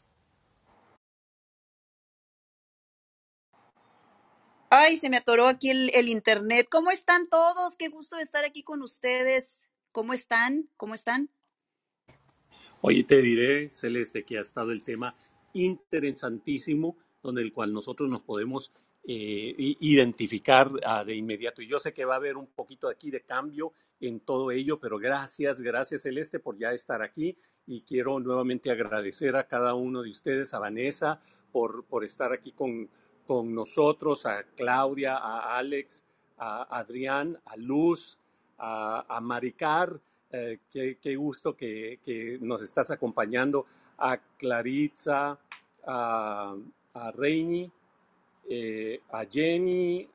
[4.77, 6.67] Ay, se me atoró aquí el, internet.
[6.69, 7.77] ¿Cómo están todos?
[7.77, 9.61] Qué gusto estar aquí con ustedes.
[9.93, 10.67] ¿Cómo están?
[10.75, 11.29] ¿Cómo están?
[12.81, 15.15] Oye, te diré, Celeste, que ha estado el tema
[15.53, 18.73] interesantísimo, donde el cual nosotros nos podemos
[19.05, 21.61] eh, identificar ah, de inmediato.
[21.61, 24.77] Y yo sé que va a haber un poquito aquí de cambio en todo ello,
[24.81, 30.01] pero gracias, gracias Celeste por ya estar aquí y quiero nuevamente agradecer a cada uno
[30.01, 31.21] de ustedes, a Vanessa,
[31.53, 32.89] por, por estar aquí con,
[33.25, 36.03] con nosotros, a Claudia, a Alex,
[36.37, 38.17] a Adrián, a Luz,
[38.57, 39.99] a, Maricar,
[40.31, 43.65] eh, qué, gusto que, nos estás acompañando,
[43.97, 45.39] a Claritza,
[45.85, 46.55] a,
[47.13, 47.71] Reini,
[48.49, 50.07] eh, a Jenny,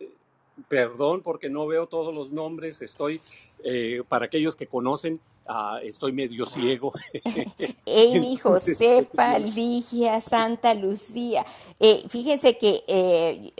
[0.00, 0.10] eh,
[0.68, 3.20] perdón porque no veo todos los nombres, estoy,
[4.08, 6.92] para aquellos que conocen, Ah, estoy medio ciego.
[7.86, 11.46] Amy, Josefa, Ligia, Santa Lucía.
[11.78, 13.52] Eh, fíjense que eh,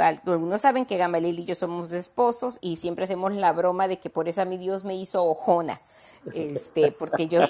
[0.00, 4.10] algunos saben que Gamaliel y yo somos esposos y siempre hacemos la broma de que
[4.10, 5.80] por eso a mi Dios me hizo ojona.
[6.32, 7.40] Este, porque yo,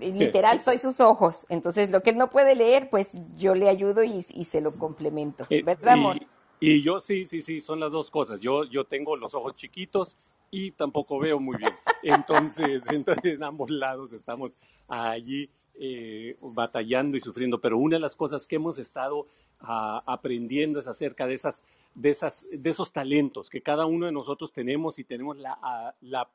[0.00, 1.46] literal soy sus ojos.
[1.48, 5.46] Entonces, lo que él no puede leer, pues yo le ayudo y, se lo complemento.
[5.48, 6.16] Eh, ¿Verdad, amor?
[6.58, 8.40] Y, yo sí, sí, sí, son las dos cosas.
[8.40, 10.16] Yo, yo tengo los ojos chiquitos
[10.54, 11.72] y tampoco veo muy bien.
[12.02, 14.54] Entonces, entonces en ambos lados estamos
[14.86, 17.60] allí eh, batallando y sufriendo.
[17.60, 19.26] Pero una de las cosas que hemos estado
[19.60, 21.64] ah, aprendiendo es acerca de, esas,
[21.94, 25.94] de, esas, de esos talentos que cada uno de nosotros tenemos y tenemos la, ah,
[26.02, 26.28] la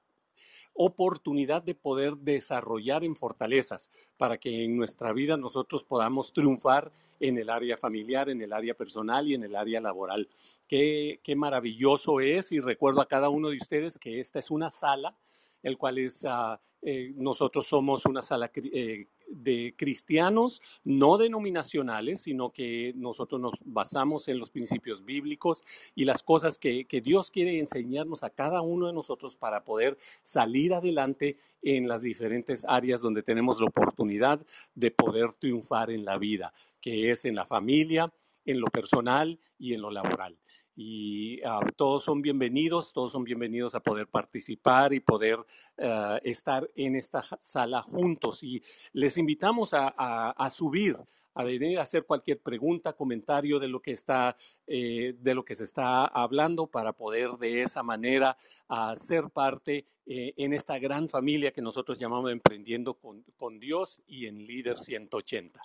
[0.81, 7.37] oportunidad de poder desarrollar en fortalezas para que en nuestra vida nosotros podamos triunfar en
[7.37, 10.29] el área familiar, en el área personal y en el área laboral.
[10.69, 14.71] Qué, qué maravilloso es y recuerdo a cada uno de ustedes que esta es una
[14.71, 15.17] sala
[15.63, 22.51] el cual es, ah, eh, nosotros somos una sala eh, de cristianos no denominacionales, sino
[22.51, 25.63] que nosotros nos basamos en los principios bíblicos
[25.95, 29.97] y las cosas que, que Dios quiere enseñarnos a cada uno de nosotros para poder
[30.23, 36.17] salir adelante en las diferentes áreas donde tenemos la oportunidad de poder triunfar en la
[36.17, 38.13] vida, que es en la familia,
[38.45, 40.37] en lo personal y en lo laboral
[40.81, 45.37] y ah, todos son bienvenidos, todos son bienvenidos a poder participar y poder
[45.77, 48.41] ah, estar en esta sala juntos.
[48.43, 48.63] Y
[48.93, 50.97] les invitamos a, subir,
[51.33, 54.37] a venir a hacer cualquier pregunta, comentario de lo que está,
[54.67, 58.37] eh, de lo que se está hablando para poder de esa manera
[58.69, 64.01] uh, ser parte eh, en esta gran familia que nosotros llamamos Emprendiendo con, con Dios
[64.07, 65.61] y en Líder 180.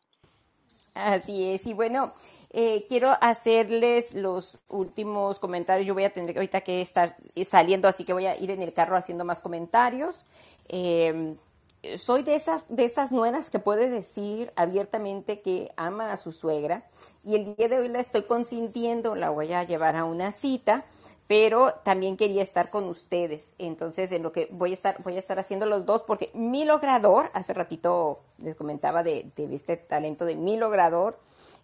[0.95, 2.13] Así es, y bueno,
[2.51, 5.87] eh, quiero hacerles los últimos comentarios.
[5.87, 8.73] Yo voy a tener ahorita que estar saliendo, así que voy a ir en el
[8.73, 10.25] carro haciendo más comentarios.
[10.69, 11.37] Em,
[11.97, 16.85] soy de esas, de esas nueras que puede decir abiertamente que ama a su suegra
[17.25, 20.85] y el día de hoy la estoy consintiendo, la voy a llevar a una cita,
[21.27, 23.53] pero también quería estar con ustedes.
[23.59, 26.65] Entonces, en lo que voy a estar, voy a estar haciendo los dos, porque mi
[26.65, 31.17] logrador, hace ratito les comentaba de, de este talento de mi logrador,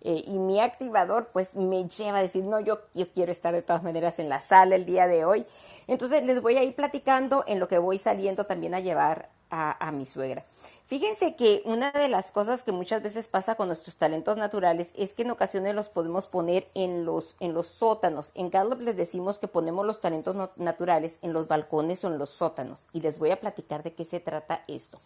[0.02, 3.62] eh, y mi activador, pues me lleva a decir, no, yo, yo quiero estar de
[3.62, 5.44] todas maneras en la sala el día de hoy.
[5.86, 9.90] Entonces les voy a ir platicando en lo que voy saliendo también a llevar a,
[9.92, 10.44] mi suegra.
[10.90, 15.14] Fíjense que una de las cosas que muchas veces pasa con nuestros talentos naturales es
[15.14, 18.32] que en ocasiones los podemos poner en los, en los sótanos.
[18.34, 22.30] En Gallup les decimos que ponemos los talentos naturales en los balcones o en los
[22.30, 22.88] sótanos.
[22.92, 24.98] Y les voy a platicar de qué se trata esto.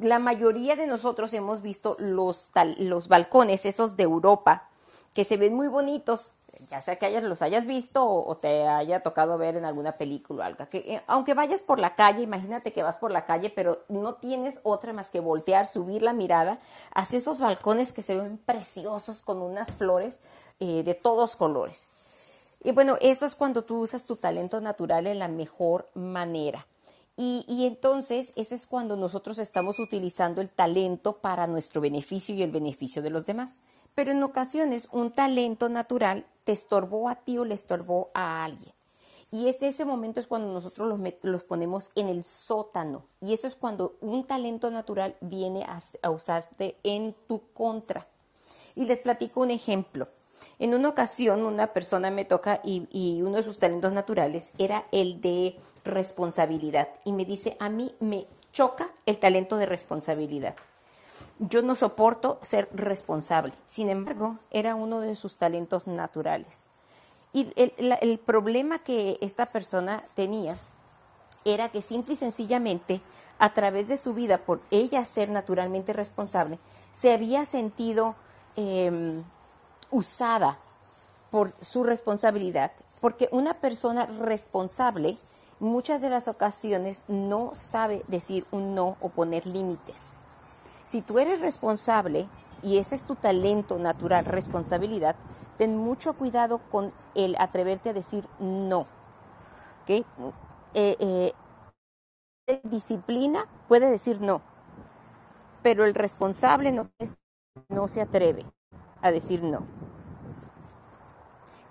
[0.00, 4.69] La mayoría de nosotros hemos visto los, los balcones, esos de Europa,
[5.14, 6.38] que se ven muy bonitos,
[6.70, 10.44] ya sea que hayas, los hayas visto o, te haya tocado ver en alguna película
[10.44, 10.68] o algo.
[10.68, 14.14] Que, eh, aunque vayas por la calle, imagínate que vas por la calle, pero no
[14.14, 16.58] tienes otra más que voltear, subir la mirada
[16.94, 20.20] hacia esos balcones que se ven preciosos con unas flores
[20.60, 21.88] eh, de todos colores.
[22.62, 26.66] Y bueno, eso es cuando tú usas tu talento natural en la mejor manera.
[27.16, 32.42] Y, y, entonces, ese es cuando nosotros estamos utilizando el talento para nuestro beneficio y
[32.42, 33.58] el beneficio de los demás
[33.94, 38.72] pero en ocasiones un talento natural te estorbó a ti o le estorbó a alguien.
[39.32, 43.04] Y este ese momento es cuando nosotros los, los, ponemos en el sótano.
[43.20, 48.08] Y eso es cuando un talento natural viene a, usarte en tu contra.
[48.74, 50.08] Y les platico un ejemplo.
[50.58, 54.84] En una ocasión una persona me toca y, y, uno de sus talentos naturales era
[54.90, 56.88] el de responsabilidad.
[57.04, 60.56] Y me dice, a mí me choca el talento de responsabilidad.
[61.40, 63.54] Yo no soporto ser responsable.
[63.66, 66.60] Sin embargo, era uno de sus talentos naturales.
[67.32, 70.56] Y el, problema que esta persona tenía
[71.46, 73.00] era que simple y sencillamente,
[73.38, 76.58] a través de su vida, por ella ser naturalmente responsable,
[76.92, 78.16] se había sentido
[78.56, 79.24] em,
[79.90, 80.58] usada
[81.30, 85.16] por su responsabilidad, porque una persona responsable
[85.60, 90.19] muchas de las ocasiones no sabe decir un no o poner límites.
[90.90, 92.26] Si tú eres responsable
[92.64, 95.14] y ese es tu talento natural, responsabilidad,
[95.56, 98.86] ten mucho cuidado con el atreverte a decir no.
[99.84, 100.04] ¿okay?
[100.74, 101.32] Eh,
[102.48, 104.42] eh, disciplina puede decir no,
[105.62, 106.90] pero el responsable no,
[107.68, 108.44] no se atreve
[109.00, 109.60] a decir no.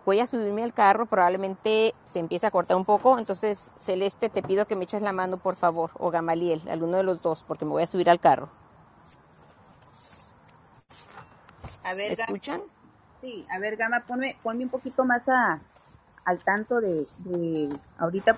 [0.05, 4.41] Voy a subirme al carro, probablemente se empiece a cortar un poco, entonces Celeste te
[4.41, 7.65] pido que me eches la mano por favor, o Gamaliel, alguno de los dos, porque
[7.65, 8.47] me voy a subir al carro.
[11.89, 12.61] A ver, escuchan?
[13.19, 15.59] Sí, a ver, Gama, ponme, ponme un poquito más a,
[16.23, 18.37] al tanto de, ahorita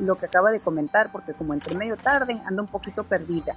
[0.00, 3.54] lo que acaba de comentar, porque como entre medio tarde, ando un poquito perdida.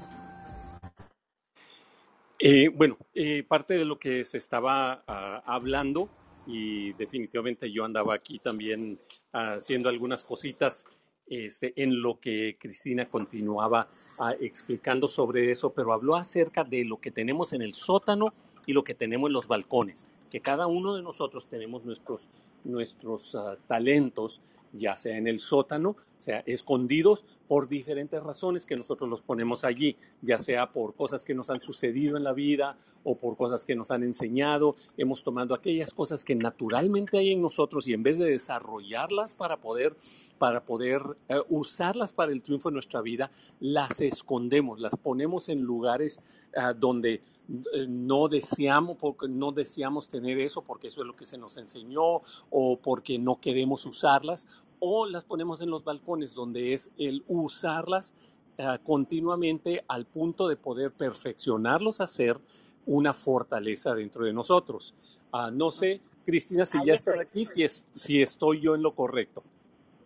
[2.38, 6.10] Eh, bueno, eh, parte de lo que se estaba ah, hablando,
[6.46, 9.00] y definitivamente yo andaba aquí también
[9.32, 10.86] haciendo algunas cositas
[11.26, 13.88] este, en lo que Cristina continuaba
[14.19, 18.32] ah, explicando sobre eso, pero habló acerca de lo que tenemos en el sótano
[18.65, 22.28] y lo que tenemos en los balcones, que cada uno de nosotros tenemos nuestros,
[22.63, 24.41] nuestros uh, talentos
[24.73, 29.95] ya sea en el sótano, sea escondidos por diferentes razones que nosotros los ponemos allí,
[30.21, 33.76] ya sea por cosas que nos han sucedido en la vida o por cosas que
[33.76, 34.76] nos han enseñado.
[34.97, 39.58] Hemos tomado aquellas cosas que naturalmente hay en nosotros y en vez de desarrollarlas para
[39.58, 39.95] poder,
[40.39, 45.62] para poder eh, usarlas para el triunfo de nuestra vida, las escondemos, las ponemos en
[45.62, 46.19] lugares
[46.58, 51.38] uh, donde no deseamos, porque no deseamos tener eso porque eso es lo que se
[51.38, 54.47] nos enseñó o porque no queremos usarlas
[54.79, 58.13] o las ponemos en los balcones donde es el usarlas
[58.58, 62.39] eh, continuamente al punto de poder perfeccionarlos a ser
[62.86, 64.93] una fortaleza dentro de nosotros.
[65.32, 68.93] Ah, no sé, Cristina, si ya estás aquí, si, es, si estoy yo en lo
[68.93, 69.43] correcto.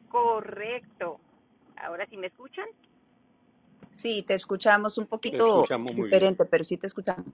[0.10, 1.20] Correcto.
[1.76, 2.66] Ahora sí me escuchan.
[3.92, 7.26] Sí, te escuchamos un poquito diferente, pero sí te escuchamos.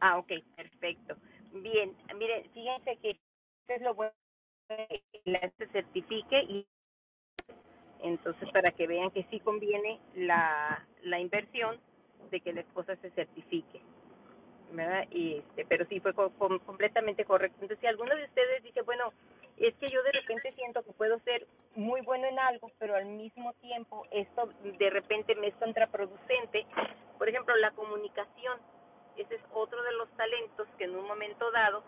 [0.00, 1.16] Ah, ok, perfecto.
[1.52, 3.18] Bien, miren, fíjense que
[3.68, 4.12] es lo bueno
[4.68, 6.66] que la se certifique y
[8.00, 11.80] entonces, para que vean que sí conviene la, la inversión
[12.30, 13.80] de que la esposa se certifique.
[14.72, 15.06] ¿Verdad?
[15.10, 17.56] Y este, pero sí fue completamente correcto.
[17.60, 19.12] Entonces, si alguno de ustedes dice, bueno,
[19.56, 23.06] es que yo de repente siento que puedo ser muy bueno en algo, pero al
[23.06, 26.66] mismo tiempo esto de repente me es contraproducente.
[27.18, 28.60] Por ejemplo, la comunicación.
[29.16, 31.82] Ese es otro de los talentos que en un momento dado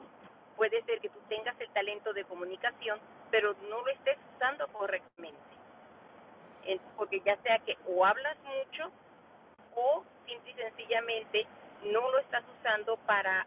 [0.56, 2.98] puede ser que tú tengas el talento de comunicación,
[3.30, 5.38] pero no lo estés usando correctamente
[6.96, 8.90] porque ya sea que o hablas mucho
[9.74, 11.46] o simple y sencillamente
[11.84, 13.46] no lo estás usando para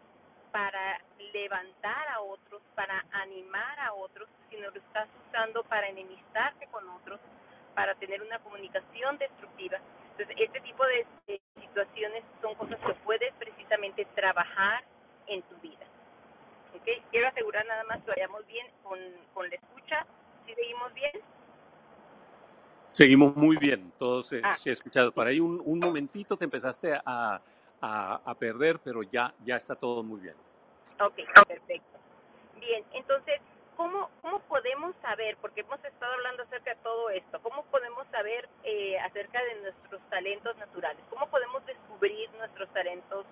[0.54, 1.00] para
[1.32, 7.18] levantar a otros, para animar a otros, sino lo estás usando para enemistarte con otros,
[7.74, 9.78] para tener una comunicación destructiva.
[10.12, 14.84] Entonces, este tipo de, de situaciones son cosas que puedes precisamente trabajar
[15.26, 15.86] en tu vida.
[16.80, 17.02] ¿Okay?
[17.10, 19.00] Quiero asegurar nada más que vayamos bien con,
[19.32, 20.06] con la escucha.
[20.46, 21.20] ¿Sí seguimos bien?
[22.92, 25.10] Seguimos muy bien, todos eh, Ah, sí he escuchado.
[25.10, 27.40] Por ahí un, un momentito te empezaste a,
[27.84, 30.34] a, a perder, pero ya, ya está todo muy bien.
[31.00, 31.16] ok,
[31.46, 31.98] perfecto.
[32.58, 33.40] Bien, entonces,
[33.76, 38.48] ¿cómo, ¿cómo podemos saber, porque hemos estado hablando acerca de todo esto, cómo podemos saber
[38.62, 41.04] eh, acerca de nuestros talentos naturales?
[41.10, 43.26] ¿Cómo podemos descubrir nuestros talentos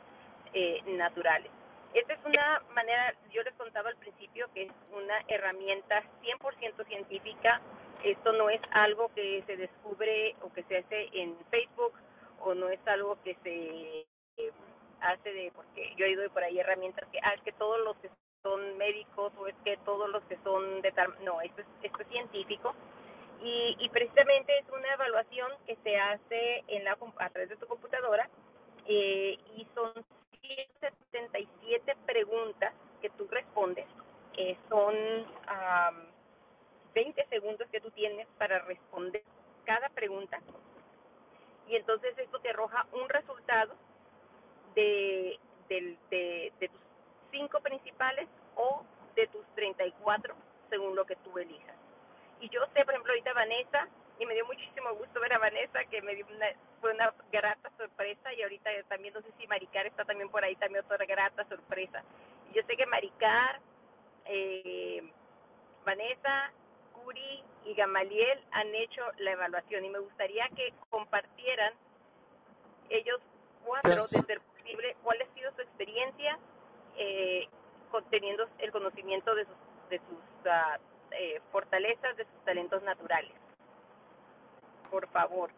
[0.53, 1.51] eh, naturales?
[1.95, 7.61] Esta es una manera, yo les contaba al principio, que es una herramienta 100% científica.
[8.03, 11.93] Esto no es algo que se descubre o que se hace en Facebook
[12.41, 14.07] o no es algo que se
[15.01, 17.97] hace de, porque yo he oído por ahí herramientas que, ah, es que todos los
[17.99, 18.11] que
[18.43, 22.03] son médicos o es que todos los que son de tal, no, esto es, esto
[22.03, 22.75] es científico.
[23.43, 27.67] Y, y precisamente es una evaluación que se hace en la, a través de tu
[27.67, 28.29] computadora
[28.87, 29.93] eh, y son
[30.41, 33.87] 177 preguntas que tú respondes,
[34.37, 35.97] eh, son um,
[36.95, 39.23] 20 segundos que tú tienes para responder
[39.65, 40.41] cada pregunta.
[41.69, 43.75] Y entonces esto te arroja un resultado
[44.75, 46.81] de, de, de, de tus
[47.31, 48.83] cinco principales o
[49.15, 50.35] de tus 34
[50.71, 51.77] según lo que tú elijas.
[52.41, 55.85] Y yo sé, por ejemplo, ahorita Vanessa, y me dio muchísimo gusto ver a Vanessa,
[55.85, 56.47] que me dio una,
[56.81, 60.57] fue una grata sorpresa, y ahorita también, no sé si Maricar está también por ahí,
[60.57, 62.03] también otra grata sorpresa.
[62.51, 63.61] Y yo sé que Maricar,
[64.25, 65.03] eh,
[65.85, 66.51] Vanessa,
[66.95, 71.75] Curi y Gamaliel han hecho la evaluación, y me gustaría que compartieran
[72.89, 73.21] ellos
[73.65, 76.39] cuatro, de ser posible, cuál ha sido su experiencia
[76.97, 77.49] eh,
[78.11, 79.55] teniendo el conocimiento de sus,
[79.91, 83.33] de sus uh, eh, fortalezas, de sus talentos naturales.
[84.91, 85.51] Por favor.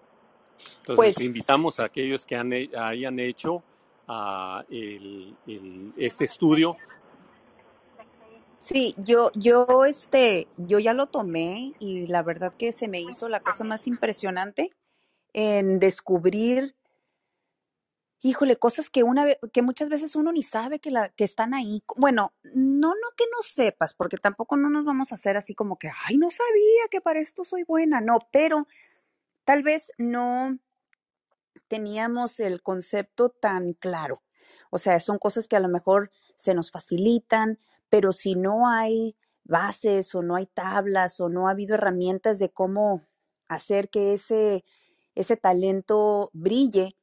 [0.81, 3.63] Entonces, Pues invitamos a aquellos que han, hayan hecho
[4.09, 6.77] uh, el, el, este estudio.
[8.59, 13.29] Sí, yo, yo, este, yo ya lo tomé y la verdad que se me hizo
[13.29, 14.71] la cosa más impresionante
[15.35, 16.75] en descubrir,
[18.25, 21.85] híjole, cosas que una que muchas veces uno ni sabe que están ahí.
[21.95, 25.79] Bueno, no, no que no sepas, porque tampoco no nos vamos a hacer así como
[25.79, 28.67] que, ay, no sabía que para esto soy buena, no, pero
[29.45, 30.59] tal vez no
[31.69, 34.23] teníamos el concepto tan claro.
[34.71, 37.59] O sea, son cosas que a lo mejor se nos facilitan,
[37.91, 42.51] pero si no hay bases o no hay tablas o no ha habido herramientas de
[42.51, 43.03] cómo
[43.49, 44.65] hacer que ese,
[45.15, 46.97] ese talento brille,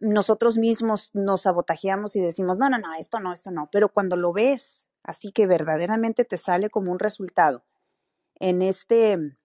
[0.00, 3.68] nosotros mismos nos sabotajeamos y decimos, no, no, no, esto no, esto no.
[3.72, 7.64] Pero cuando lo ves, así que verdaderamente te sale como un resultado
[8.36, 9.36] en este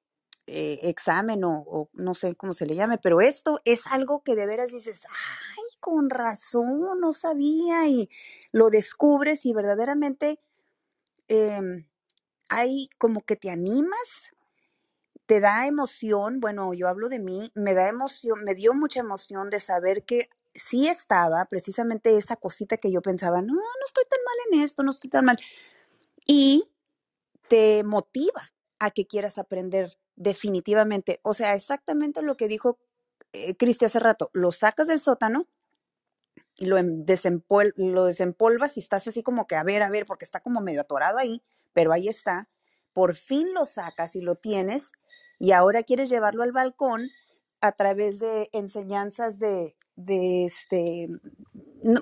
[0.47, 4.45] eh, examen o, no sé cómo se le llame, pero esto es algo que de
[4.45, 8.09] veras dices, ay, con razón, no sabía y
[8.51, 10.39] lo descubres y verdaderamente
[11.27, 11.85] eh,
[12.49, 14.23] hay como que te animas,
[15.27, 19.47] te da emoción, bueno, yo hablo de mí, me da emoción, me dio mucha emoción
[19.47, 24.19] de saber que sí estaba precisamente esa cosita que yo pensaba, no, no estoy tan
[24.23, 25.37] mal en esto, no estoy tan mal.
[26.25, 26.69] Y
[27.49, 31.19] te motiva a que quieras aprender definitivamente.
[31.23, 32.79] O sea, exactamente lo que dijo
[33.33, 35.45] eh, Cristi hace rato, lo sacas del sótano
[36.55, 40.25] y lo, desempol lo desempolvas y estás así como que a ver, a ver, porque
[40.25, 42.47] está como medio atorado ahí, pero ahí está.
[42.93, 44.91] Por fin lo sacas y lo tienes
[45.39, 47.09] y ahora quieres llevarlo al balcón
[47.61, 51.07] a través de enseñanzas de, este,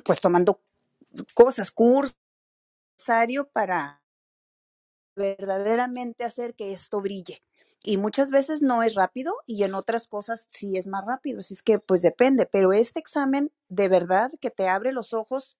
[0.04, 0.62] pues tomando
[1.34, 2.16] cosas, cursos
[3.52, 4.02] para
[5.16, 7.42] verdaderamente hacer que esto brille.
[7.84, 11.40] Y muchas veces no es rápido y en otras cosas sí es más rápido.
[11.40, 15.58] Así es que pues depende, pero este examen de verdad que te abre los ojos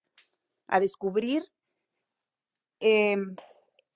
[0.68, 1.52] a descubrir
[2.80, 3.18] eh,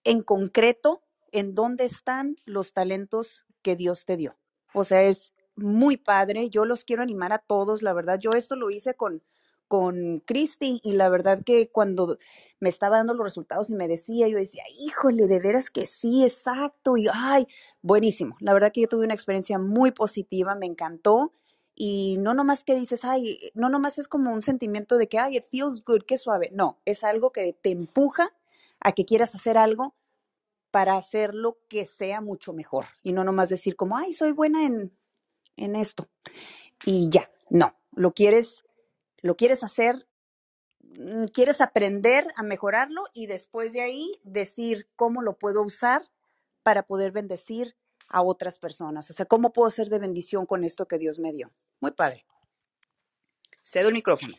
[0.03, 1.01] en concreto
[1.31, 4.37] en dónde están los talentos que Dios te dio.
[4.73, 6.49] O sea, es muy padre.
[6.49, 7.81] Yo los quiero animar a todos.
[7.81, 9.23] La verdad, yo esto lo hice con,
[9.67, 12.17] con Cristi y la verdad que cuando
[12.59, 16.23] me estaba dando los resultados y me decía, yo decía, híjole, de veras que sí,
[16.23, 17.47] exacto, y ay,
[17.81, 18.35] buenísimo.
[18.39, 21.33] La verdad que yo tuve una experiencia muy positiva, me encantó
[21.75, 25.37] y no nomás que dices, ay, no nomás es como un sentimiento de que, ay,
[25.37, 26.49] it feels good, qué suave.
[26.51, 28.33] No, es algo que te empuja
[28.81, 29.95] a que quieras hacer algo
[30.71, 34.97] para hacerlo que sea mucho mejor y no nomás decir como, ay, soy buena en,
[35.55, 36.09] en esto
[36.85, 38.63] y ya, no, lo quieres,
[39.21, 40.07] lo quieres hacer,
[40.81, 46.03] mm, quieres aprender a mejorarlo y después de ahí decir cómo lo puedo usar
[46.63, 47.75] para poder bendecir
[48.09, 49.09] a otras personas.
[49.09, 51.51] O sea, cómo puedo ser de bendición con esto que Dios me dio.
[51.79, 52.25] Muy padre.
[53.63, 54.35] Cedo el micrófono.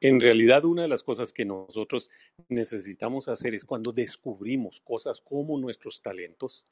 [0.00, 2.10] En realidad, una de las cosas que nosotros
[2.48, 6.66] necesitamos hacer es cuando descubrimos cosas como nuestros talentos,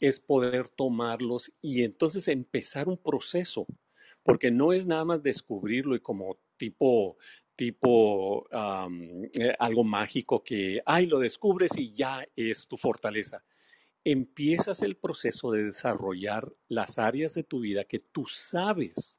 [0.00, 3.66] es poder tomarlos y entonces empezar un proceso,
[4.22, 7.16] porque no es nada más descubrirlo y como tipo
[7.56, 13.44] tipo eh, algo mágico que, ay, lo descubres y ya es tu fortaleza.
[14.04, 19.18] Empiezas el proceso de desarrollar las áreas de tu vida que tú sabes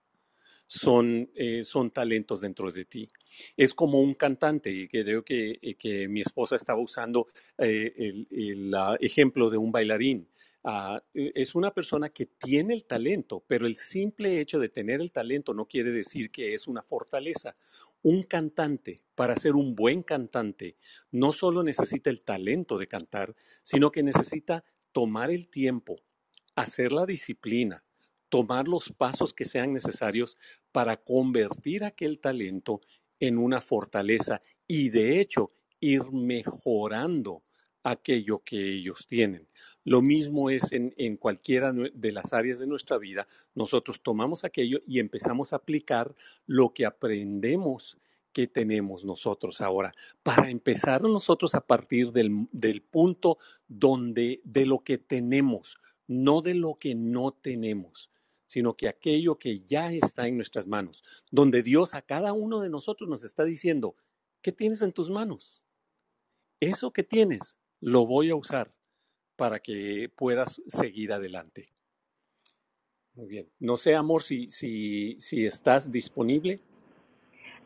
[0.68, 3.10] son, eh, son talentos dentro de ti.
[3.58, 8.28] Es como un cantante, y creo que, eh, que mi esposa estaba usando eh, el,
[8.32, 10.28] el, ejemplo de un bailarín.
[10.68, 15.00] Ah, eh, es una persona que tiene el talento, pero el simple hecho de tener
[15.00, 17.56] el talento no quiere decir que es una fortaleza.
[18.02, 20.76] Un cantante, para ser un buen cantante,
[21.12, 25.98] no solo necesita el talento de cantar, sino que necesita tomar el tiempo,
[26.56, 27.84] hacer la disciplina,
[28.30, 30.38] tomar los pasos que sean necesarios
[30.72, 32.82] para convertir aquel talento
[33.20, 37.44] en una fortaleza y de hecho ir mejorando
[37.84, 39.48] aquello que ellos tienen.
[39.84, 43.28] Lo mismo es en, en, cualquiera de las áreas de nuestra vida.
[43.54, 46.16] Nosotros tomamos aquello y empezamos a aplicar
[46.48, 47.98] lo que aprendemos
[48.34, 53.38] que tenemos nosotros ahora, para empezar nosotros a partir del, del punto
[53.70, 58.10] donde de lo que tenemos, no de lo que no tenemos
[58.46, 62.70] sino que aquello que ya está en nuestras manos, donde Dios a cada uno de
[62.70, 63.96] nosotros nos está diciendo,
[64.42, 65.62] ¿qué tienes en tus manos?
[66.60, 68.74] Eso que tienes lo voy a usar
[69.36, 71.70] para que puedas seguir adelante.
[73.14, 73.50] Muy bien.
[73.60, 76.60] No sé, amor, si, si, si estás disponible.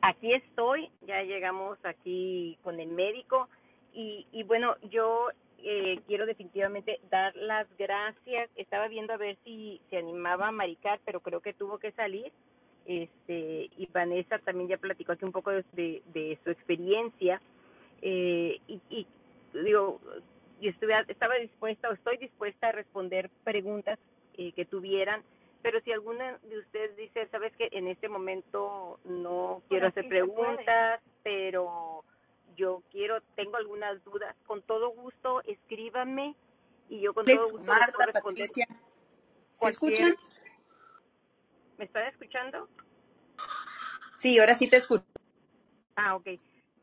[0.02, 3.50] Aquí estoy, ya llegamos aquí con el médico
[3.94, 5.28] y, y bueno, yo
[5.64, 8.50] eh, quiero definitivamente dar las gracias.
[8.56, 12.32] Estaba viendo a ver si se animaba a maricar, pero creo que tuvo que salir.
[12.86, 17.42] Este, y Vanessa también ya platicó aquí un poco de, de, de su experiencia.
[18.02, 19.08] Eh, y, y
[19.54, 20.00] digo,
[20.62, 24.00] yo estuve, estaba dispuesta o estoy dispuesta a responder preguntas
[24.38, 25.24] eh, que tuvieran,
[25.62, 31.02] pero si alguna de ustedes dice, sabes que en este momento no quiero hacer preguntas,
[31.24, 32.04] pero
[32.60, 36.36] yo quiero, tengo algunas dudas, con todo gusto escríbanme
[36.90, 38.48] y yo con Alex, todo gusto Marta, les puedo responder.
[38.48, 38.68] Patricia,
[39.52, 40.16] ¿se escuchan?
[41.78, 42.68] ¿Me están escuchando?
[44.14, 45.06] Sí, ahora sí te escucho.
[45.96, 46.28] Ah, ok.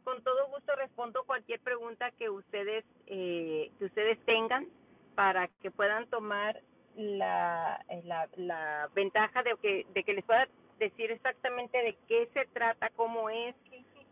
[0.05, 4.67] Con todo gusto respondo cualquier pregunta que ustedes eh, que ustedes tengan
[5.15, 6.63] para que puedan tomar
[6.97, 10.49] la, la, la ventaja de que, de que les pueda
[10.79, 13.55] decir exactamente de qué se trata, cómo es,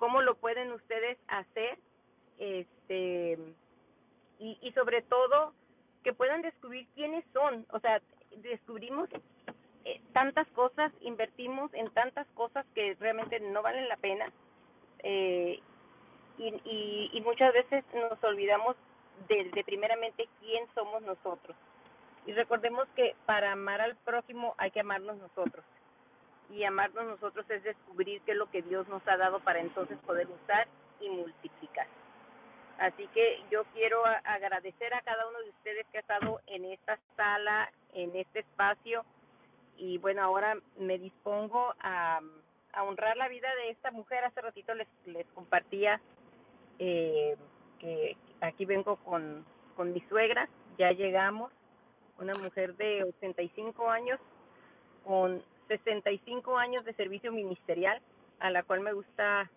[0.05, 1.79] cómo lo pueden ustedes hacer,
[2.37, 3.39] este
[4.39, 5.55] y, y sobre todo
[6.03, 8.03] que puedan descubrir quiénes son, o sea,
[8.37, 9.09] descubrimos
[9.87, 14.31] eh, tantas cosas, invertimos en tantas cosas que realmente no valen la pena
[14.99, 15.59] eh,
[16.37, 18.77] y, y, y muchas veces nos olvidamos
[19.27, 21.57] de, de primeramente quién somos nosotros.
[22.27, 25.65] Y recordemos que para amar al prójimo hay que amarnos nosotros.
[26.51, 29.99] Y amarnos nosotros es descubrir qué es lo que Dios nos ha dado para entonces
[30.07, 30.69] poder usar
[31.01, 31.87] y multiplicar.
[32.79, 36.99] Así que yo quiero agradecer a cada uno de ustedes que ha estado en esta
[37.17, 39.05] sala, en este espacio.
[39.77, 42.21] Y bueno, ahora me dispongo a,
[42.73, 44.25] a honrar la vida de esta mujer.
[44.25, 46.01] Hace ratito les, les compartía
[46.79, 47.37] eh,
[47.79, 49.45] que aquí vengo con,
[49.77, 51.53] con mi suegra, ya llegamos,
[52.19, 54.19] una mujer de 85 años
[55.05, 58.01] con 65 años de servicio ministerial,
[58.41, 59.51] a la cual me gusta,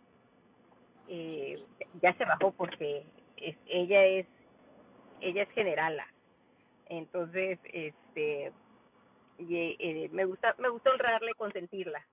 [1.07, 1.63] eh,
[2.01, 3.05] ya se bajó porque
[3.37, 4.25] es, ella es
[5.19, 6.07] ella es generala,
[6.89, 8.51] entonces este
[9.39, 12.05] y, eh, me gusta me gusta honrarla y consentirla.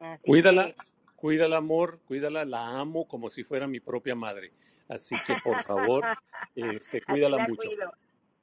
[0.00, 0.74] Así Cuídala, que
[1.22, 4.52] cuídala, amor, cuídala, la amo como si fuera mi propia madre.
[4.88, 6.04] Así que, por favor,
[6.56, 7.68] este, cuídala la mucho.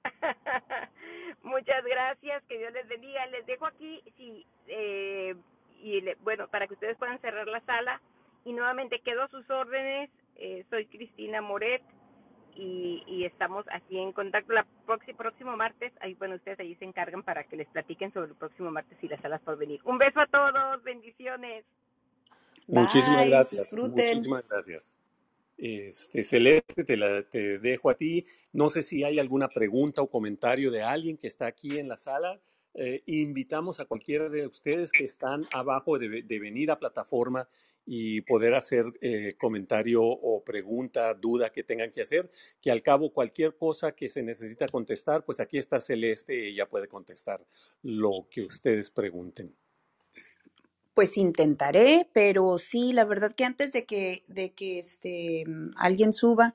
[1.44, 3.26] Muchas gracias, que Dios les bendiga.
[3.28, 5.36] Les dejo aquí, sí, eh,
[5.82, 8.02] y le- bueno, para que ustedes puedan cerrar la sala.
[8.46, 10.10] Y nuevamente quedo a sus órdenes.
[10.36, 11.82] Eh, soy Cristina Moret
[12.56, 15.92] y, y estamos aquí en contacto la próximo, próximo martes.
[16.02, 19.08] Ahí, bueno, ustedes ahí se encargan para que les platiquen sobre el próximo martes y
[19.08, 19.82] las salas por venir.
[19.84, 21.66] Un beso a todos, bendiciones.
[22.68, 23.70] Muchísimas gracias.
[23.70, 24.18] disfruten.
[24.18, 24.96] Muchísimas gracias.
[25.62, 28.26] Este, Celeste, te, la, te dejo a ti.
[28.54, 31.98] No sé si hay alguna pregunta o comentario de alguien que está aquí en la
[31.98, 32.40] sala.
[32.76, 37.50] eh, invitamos a cualquiera de ustedes que están abajo de, de venir a plataforma
[37.86, 42.30] y poder hacer eh, comentario o pregunta, duda que tengan que hacer,
[42.62, 46.88] que al cabo cualquier cosa que se necesita contestar, pues aquí está Celeste ella puede
[46.88, 47.44] contestar
[47.82, 49.54] lo que ustedes pregunten.
[51.00, 55.46] Pues intentaré, pero sí, la verdad que antes de que, de que este,
[55.78, 56.54] alguien suba,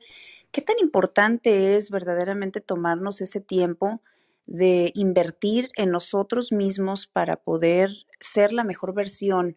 [0.50, 4.02] ¿qué tan importante es verdaderamente tomarnos ese tiempo
[4.44, 7.90] de invertir en nosotros mismos para poder
[8.20, 9.56] ser la mejor versión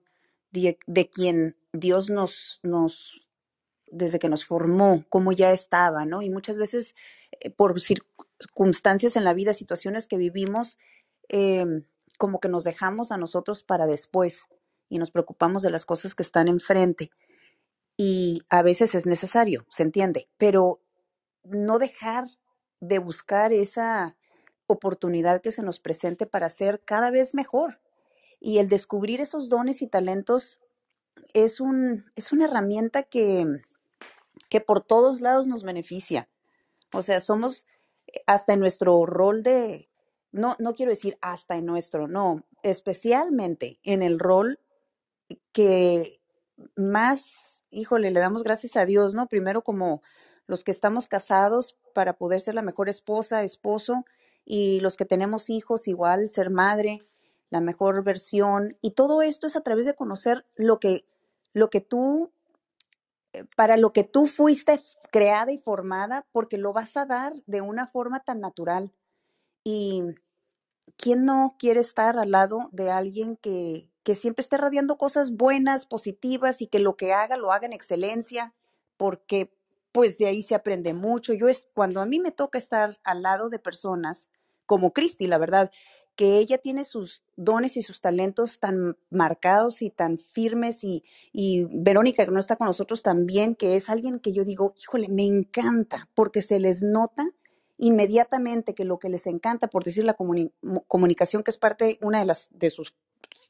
[0.51, 3.27] de, de quien Dios nos, nos,
[3.87, 6.21] desde que nos formó, como ya estaba, ¿no?
[6.21, 6.95] Y muchas veces
[7.41, 10.79] eh, por circunstancias en la vida, situaciones que vivimos,
[11.27, 11.65] eh,
[12.17, 14.47] como que nos dejamos a nosotros para después
[14.89, 17.11] y nos preocupamos de las cosas que están enfrente.
[17.97, 20.81] Y a veces es necesario, se entiende, pero
[21.43, 22.25] no dejar
[22.79, 24.15] de buscar esa
[24.67, 27.81] oportunidad que se nos presente para ser cada vez mejor.
[28.39, 30.59] Y el descubrir esos dones y talentos
[31.33, 33.45] es, un, es una herramienta que,
[34.49, 36.29] que por todos lados nos beneficia.
[36.93, 37.65] O sea, somos
[38.07, 39.89] eh, hasta en nuestro rol de,
[40.31, 44.59] no, no quiero decir hasta en nuestro, no, especialmente en el rol
[45.51, 46.19] que
[46.75, 49.27] más, híjole, le damos gracias a Dios, ¿no?
[49.27, 50.01] Primero como
[50.45, 54.05] los que estamos casados para poder ser la mejor esposa, esposo,
[54.45, 57.01] y los que tenemos hijos igual, ser madre,
[57.49, 58.77] la mejor versión.
[58.81, 61.05] Y todo esto es a través de conocer lo que,
[61.53, 62.31] lo que tú,
[63.33, 67.59] eh, para lo que tú fuiste creada y formada, porque lo vas a dar de
[67.61, 68.93] una forma tan natural.
[69.65, 70.03] Y
[70.95, 75.85] ¿quién no quiere estar al lado de alguien que, que siempre esté radiando cosas buenas,
[75.85, 78.53] positivas y que lo que haga lo haga en excelencia?
[78.95, 79.51] Porque
[79.91, 81.33] pues de ahí se aprende mucho.
[81.33, 84.29] Yo es cuando a mí me toca estar al lado de personas
[84.65, 85.71] como Cristi, la verdad,
[86.15, 91.03] que ella tiene sus dones y sus talentos tan marcados y tan firmes y,
[91.33, 95.09] y Verónica, que no está con nosotros también, que es alguien que yo digo, híjole,
[95.09, 97.29] me encanta, porque se les nota
[97.77, 100.15] inmediatamente que lo que les encanta, por decir la
[100.87, 102.95] comunicación, que es parte, una de, las, de sus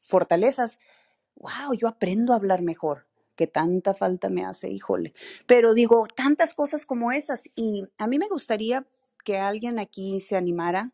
[0.08, 0.78] fortalezas,
[1.36, 3.06] wow, yo aprendo a hablar mejor,
[3.36, 5.14] que tanta falta me hace, híjole.
[5.46, 7.42] Pero digo, tantas cosas como esas.
[7.54, 8.86] Y a mí me gustaría
[9.24, 10.92] que alguien aquí se animara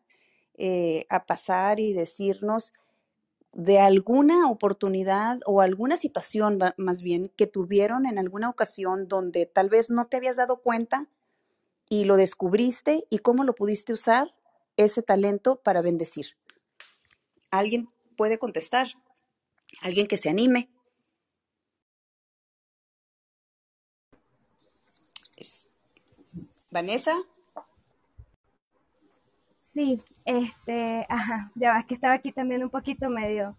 [0.55, 2.73] eh, a pasar y decirnos
[3.51, 9.69] de alguna oportunidad o alguna situación más bien que tuvieron en alguna ocasión donde tal
[9.69, 11.07] vez no te habías dado cuenta
[11.89, 14.35] y lo descubriste y cómo lo pudiste usar
[14.75, 16.35] ese talento para bendecir.
[17.49, 18.87] ¿Alguien puede contestar?
[19.81, 20.69] ¿Alguien que se anime?
[26.71, 27.13] Vanessa.
[29.61, 33.57] Sí, este, ajá, ya vas que estaba aquí también un poquito medio.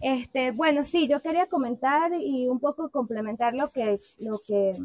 [0.00, 4.76] Este, bueno, sí, yo quería comentar y un poco complementar lo que, lo que,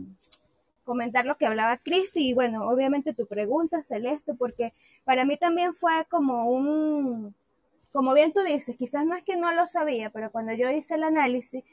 [0.84, 5.76] comentar lo que hablaba Cristi y bueno, obviamente tu pregunta, Celeste, porque para mí también
[5.76, 7.36] fue como un,
[7.92, 10.96] como bien tú dices, quizás no es que no lo sabía, pero cuando yo hice
[10.96, 11.64] el análisis,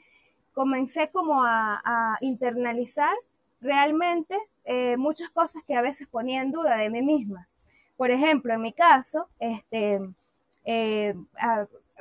[0.53, 3.13] comencé como a, internalizar
[3.61, 7.47] realmente eh, muchas cosas que a veces ponía en duda de mí misma.
[7.97, 9.99] Por ejemplo, en mi caso, este,
[10.65, 11.13] eh,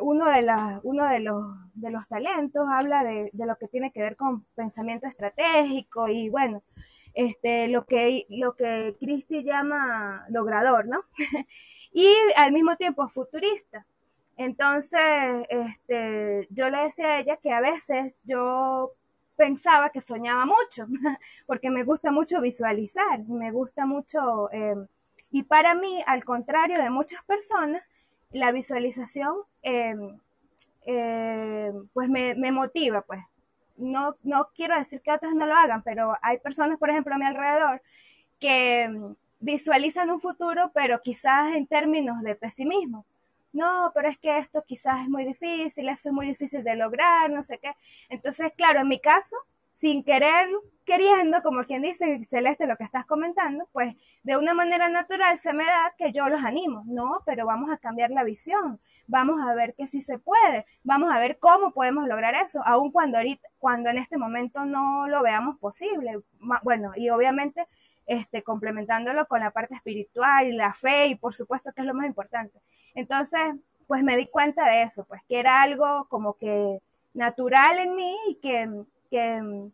[0.01, 1.45] uno, de uno de, los,
[1.75, 6.63] de los talentos habla de, lo que tiene que ver con pensamiento estratégico y bueno,
[7.13, 8.97] este, lo que, lo que
[9.45, 11.05] llama logrador, ¿no?
[11.93, 13.87] y al mismo tiempo futurista.
[14.37, 18.93] Entonces, este, yo le decía a ella que a veces yo
[19.37, 20.87] pensaba que soñaba mucho,
[21.47, 24.77] porque me gusta mucho visualizar, me gusta mucho eh,
[25.35, 27.83] y para mí, al contrario de muchas personas,
[28.31, 30.17] la visualización em,
[30.87, 33.21] em, pues me, motiva, pues.
[33.77, 37.19] No, no quiero decir que otras no lo hagan, pero hay personas, por ejemplo, a
[37.19, 37.83] mi alrededor,
[38.39, 38.89] que
[39.41, 43.05] visualizan un futuro, pero quizás en términos de pesimismo.
[43.55, 47.31] No, pero es que esto quizás es muy difícil, eso es muy difícil de lograr,
[47.31, 47.71] no sé qué.
[48.09, 49.37] Entonces, claro, en mi caso,
[49.73, 50.49] sin querer,
[50.85, 53.95] queriendo, como quien dice, Celeste, lo que estás comentando, pues
[54.25, 57.79] de una manera natural se me da que yo los animo, no, pero vamos a
[57.79, 62.09] cambiar la visión, vamos a ver que sí se puede, vamos a ver cómo podemos
[62.09, 66.19] lograr eso, aun cuando ahorita, cuando en este momento no lo veamos posible.
[66.65, 67.67] Bueno, y obviamente
[68.07, 71.95] este, complementándolo con la parte espiritual y la fe, y por supuesto que es lo
[71.95, 72.61] más importante.
[72.95, 73.41] Entonces,
[73.87, 76.81] pues me di cuenta de eso, pues que era algo como que
[77.13, 78.85] natural en mí y que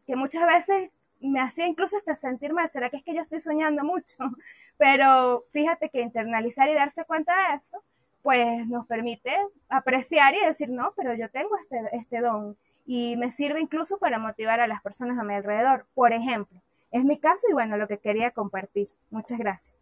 [0.07, 0.91] que, muchas veces
[1.21, 4.17] me hacía incluso hasta sentir mal, ¿será que es que yo estoy soñando mucho?
[4.79, 7.83] Pero fíjate que internalizar y darse cuenta de eso,
[8.23, 9.35] pues nos permite
[9.69, 12.55] apreciar y decir, no, pero yo tengo este, este don
[12.87, 15.87] y me sirve incluso para motivar a las personas a mi alrededor.
[15.95, 16.61] Por ejemplo,
[16.93, 18.89] es mi caso y bueno, lo que quería compartir.
[19.11, 19.80] Muchas gracias.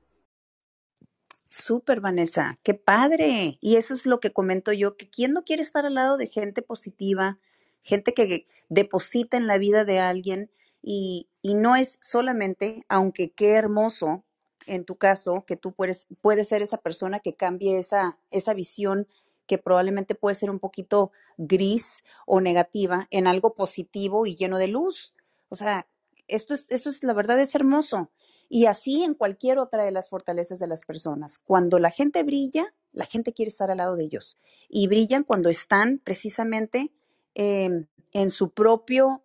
[1.51, 3.57] Súper, Vanessa, qué padre.
[3.63, 6.27] Y eso es lo que comento yo, que quién no quiere estar al lado de
[6.27, 7.39] gente positiva,
[7.83, 10.51] gente que deposita en la vida de alguien
[10.83, 14.25] y, y no es solamente, aunque qué hermoso
[14.67, 19.09] en tu caso, que tú puedes, puedes ser esa persona que cambie esa, esa visión
[19.47, 24.69] que probablemente puede ser un poquito gris o negativa en algo positivo y lleno de
[24.69, 25.15] luz.
[25.49, 25.87] O sea,
[26.27, 28.11] esto es, eso es, la verdad es hermoso.
[28.49, 31.39] Y así en cualquier otra de las fortalezas de las personas.
[31.39, 34.39] Cuando la gente brilla, la gente quiere estar al lado de ellos.
[34.69, 36.93] Y brillan cuando están precisamente
[37.35, 39.23] em, en su propio,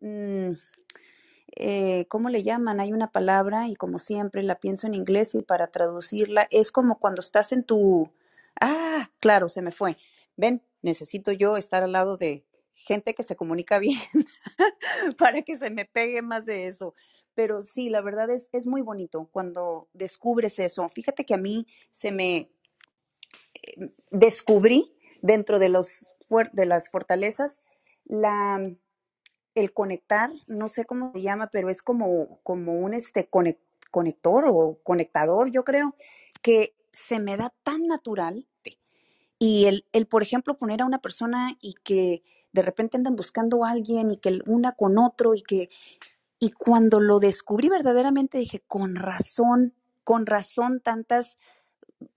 [0.00, 0.52] mm,
[1.56, 2.80] eh, ¿cómo le llaman?
[2.80, 6.98] Hay una palabra y como siempre la pienso en inglés y para traducirla es como
[6.98, 8.10] cuando estás en tu...
[8.60, 9.96] Ah, claro, se me fue.
[10.36, 12.44] Ven, necesito yo estar al lado de
[12.74, 14.00] gente que se comunica bien
[15.18, 16.94] para que se me pegue más de eso.
[17.34, 20.88] Pero sí, la verdad es, es muy bonito cuando descubres eso.
[20.88, 22.50] Fíjate que a mí se me
[23.54, 26.12] eh, descubrí dentro de, los,
[26.52, 27.60] de las fortalezas
[28.04, 28.60] la,
[29.54, 33.28] el conectar, no sé cómo se llama, pero es como, como un este,
[33.90, 35.94] conector o conectador, yo creo,
[36.42, 38.46] que se me da tan natural.
[39.38, 42.22] Y el, el, por ejemplo, poner a una persona y que
[42.52, 45.70] de repente andan buscando a alguien y que una con otro y que
[46.44, 49.72] y cuando lo descubrí verdaderamente dije, con razón,
[50.04, 51.38] con razón tantas,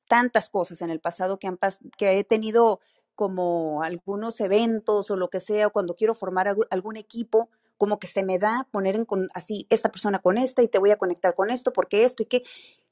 [0.09, 1.57] tantas cosas en el pasado que, han,
[1.97, 2.81] que he tenido
[3.15, 8.21] como algunos eventos o lo que sea, cuando quiero formar algún equipo, como que se
[8.21, 11.49] me da poner en así esta persona con esta y te voy a conectar con
[11.49, 12.43] esto porque esto y qué.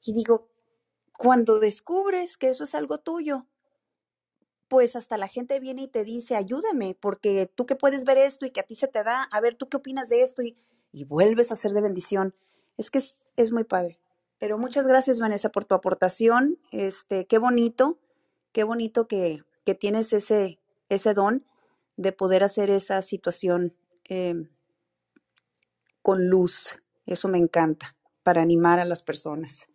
[0.02, 0.48] Y digo,
[1.18, 3.44] cuando descubres que eso es algo tuyo,
[4.68, 8.46] pues hasta la gente viene y te dice, ayúdame, porque tú que puedes ver esto
[8.46, 10.56] y que a ti se te da, a ver, tú qué opinas de esto y
[10.96, 12.34] y vuelves a ser de bendición.
[12.78, 13.02] Es que
[13.36, 14.00] es, muy padre.
[14.38, 16.58] Pero muchas gracias, Vanessa, por tu aportación.
[16.72, 17.98] Este, qué bonito,
[18.52, 21.44] qué bonito que, que tienes ese, ese don
[21.98, 23.74] de poder hacer esa situación
[24.04, 24.48] em,
[26.00, 26.78] con luz.
[27.04, 29.68] Eso me encanta, para animar a las personas.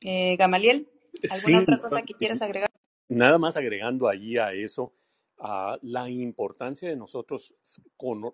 [0.00, 0.88] Eh, Gamaliel,
[1.30, 2.70] ¿alguna otra cosa que quieras agregar?
[3.10, 4.94] Nada más agregando allí a eso,
[5.82, 7.54] la importancia de nosotros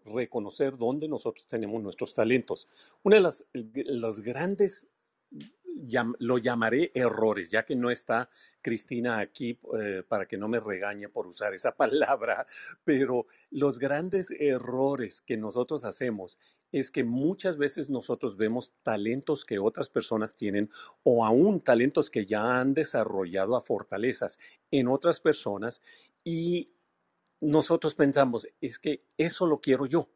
[0.04, 2.68] reconocer dónde nosotros tenemos nuestros talentos.
[3.02, 4.86] Una de las, las grandes
[6.18, 8.28] lo llamaré errores, ya que no está
[8.60, 12.46] Cristina aquí eh, para que no me regañe por usar esa palabra,
[12.84, 16.38] pero los grandes errores que nosotros hacemos
[16.72, 20.70] es que muchas veces nosotros vemos talentos que otras personas tienen
[21.02, 24.38] o aún talentos que ya han desarrollado a fortalezas
[24.70, 25.82] en otras personas
[26.22, 26.70] y
[27.40, 30.08] nosotros pensamos, es que eso lo quiero yo,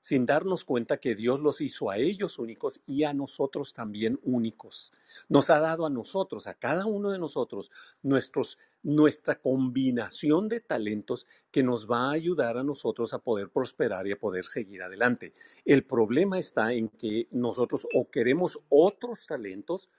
[0.00, 4.92] sin darnos cuenta que Dios los hizo a ellos únicos y a nosotros también únicos.
[5.28, 7.70] Nos ha dado a nosotros, a cada uno de nosotros,
[8.02, 14.06] nuestros, nuestra combinación de talentos que nos va a ayudar a nosotros a poder prosperar
[14.06, 15.34] y a poder seguir adelante.
[15.64, 19.90] El problema está en que nosotros o queremos otros talentos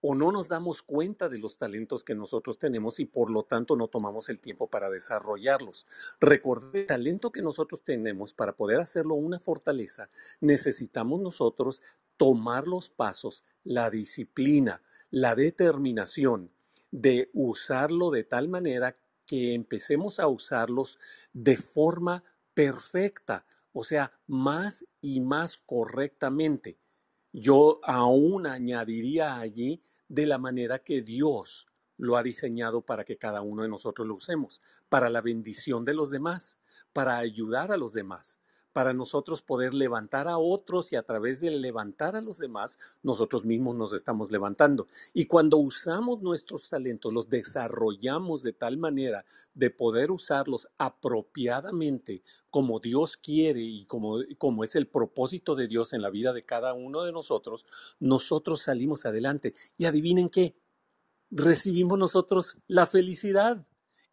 [0.00, 3.76] o no nos damos cuenta de los talentos que nosotros tenemos y por lo tanto
[3.76, 5.86] no tomamos el tiempo para desarrollarlos.
[6.20, 11.82] Recordar el talento que nosotros tenemos para poder hacerlo una fortaleza, necesitamos nosotros
[12.16, 16.50] tomar los pasos, la disciplina, la determinación
[16.90, 18.94] de usarlo de tal manera
[19.26, 20.98] que empecemos a usarlos
[21.32, 22.22] de forma
[22.54, 26.78] perfecta, o sea, más y más correctamente.
[27.38, 31.66] Yo aún añadiría allí de la manera que Dios
[31.98, 35.92] lo ha diseñado para que cada uno de nosotros lo usemos, para la bendición de
[35.92, 36.58] los demás,
[36.94, 38.40] para ayudar a los demás,
[38.76, 43.42] para nosotros poder levantar a otros y a través de levantar a los demás, nosotros
[43.42, 44.86] mismos nos estamos levantando.
[45.14, 49.24] Y cuando usamos nuestros talentos, los desarrollamos de tal manera
[49.54, 52.20] de poder usarlos apropiadamente
[52.50, 56.44] como Dios quiere y como, como es el propósito de Dios en la vida de
[56.44, 57.64] cada uno de nosotros,
[57.98, 59.54] nosotros salimos adelante.
[59.78, 60.54] Y adivinen qué,
[61.30, 63.66] recibimos nosotros la felicidad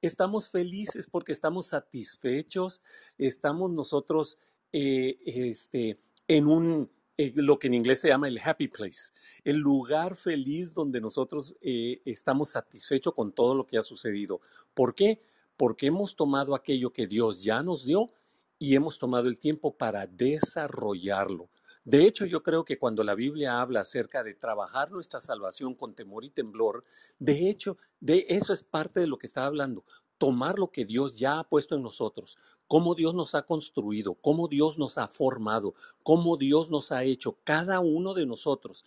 [0.03, 2.81] estamos felices porque estamos satisfechos,
[3.17, 4.37] estamos nosotros
[4.73, 5.97] eh, este,
[6.27, 9.11] en un, eh, lo que en inglés se llama el happy place,
[9.43, 14.41] el lugar feliz donde nosotros eh, estamos satisfechos con todo lo que ha sucedido.
[14.73, 15.21] ¿Por qué?
[15.57, 18.07] Porque hemos tomado aquello que Dios ya nos dio
[18.57, 21.49] y hemos tomado el tiempo para desarrollarlo.
[21.85, 25.93] De hecho, yo creo que cuando la Biblia habla acerca de trabajar nuestra salvación con
[25.93, 26.85] temor y temblor,
[27.19, 29.83] de hecho, de eso es parte de lo que está hablando.
[30.17, 32.37] Tomar lo que Dios ya ha puesto en nosotros,
[32.67, 37.37] cómo Dios nos ha construido, cómo Dios nos ha formado, cómo Dios nos ha hecho,
[37.43, 38.85] cada uno de nosotros.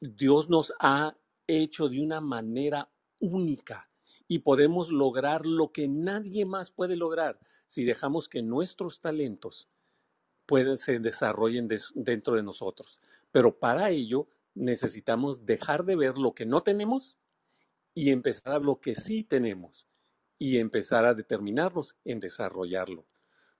[0.00, 2.90] Dios nos ha hecho de una manera
[3.20, 3.88] única
[4.26, 9.68] y podemos lograr lo que nadie más puede lograr si dejamos que nuestros talentos
[10.46, 13.00] pueden se desarrollen des- dentro de nosotros.
[13.32, 17.18] Pero para ello necesitamos dejar de ver lo que no tenemos
[17.94, 19.86] y empezar a lo que sí tenemos
[20.38, 23.04] y empezar a determinarnos en desarrollarlo.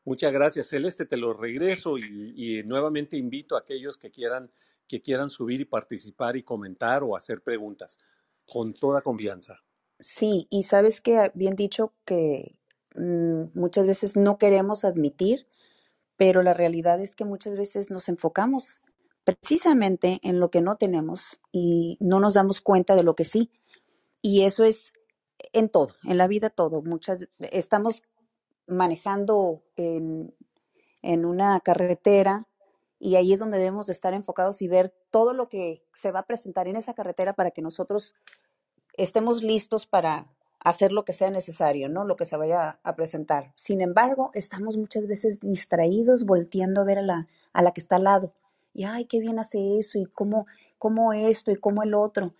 [0.04, 4.50] Muchas gracias, Celeste, te lo regreso y, nuevamente invito a aquellos que quieran,
[4.86, 7.98] que quieran subir y participar y comentar o hacer preguntas,
[8.46, 9.62] con toda confianza.
[9.98, 12.56] Sí, y sabes que bien dicho que
[12.96, 15.46] mm, muchas veces no queremos admitir,
[16.16, 18.80] pero la realidad es que muchas veces nos enfocamos
[19.24, 23.50] precisamente en lo que no tenemos y no nos damos cuenta de lo que sí.
[24.20, 24.92] Y eso es
[25.52, 26.82] en todo, en la vida todo.
[26.82, 28.02] Muchas estamos
[28.66, 30.34] manejando en,
[31.02, 32.48] en una carretera
[32.98, 36.20] y ahí es donde debemos de estar enfocados y ver todo lo que se va
[36.20, 38.14] a presentar en esa carretera para que nosotros
[38.96, 40.28] estemos listos para
[40.60, 42.04] hacer lo que sea necesario, ¿no?
[42.04, 43.52] Lo que se vaya a presentar.
[43.54, 47.96] Sin embargo, estamos muchas veces distraídos volteando a ver a la, a la que está
[47.96, 48.32] al lado.
[48.72, 50.46] Y, ay, qué bien hace eso, y cómo,
[50.78, 52.34] cómo esto, y cómo el otro.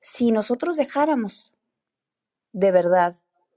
[0.00, 1.52] Si nosotros dejáramos
[2.56, 3.16] de verdad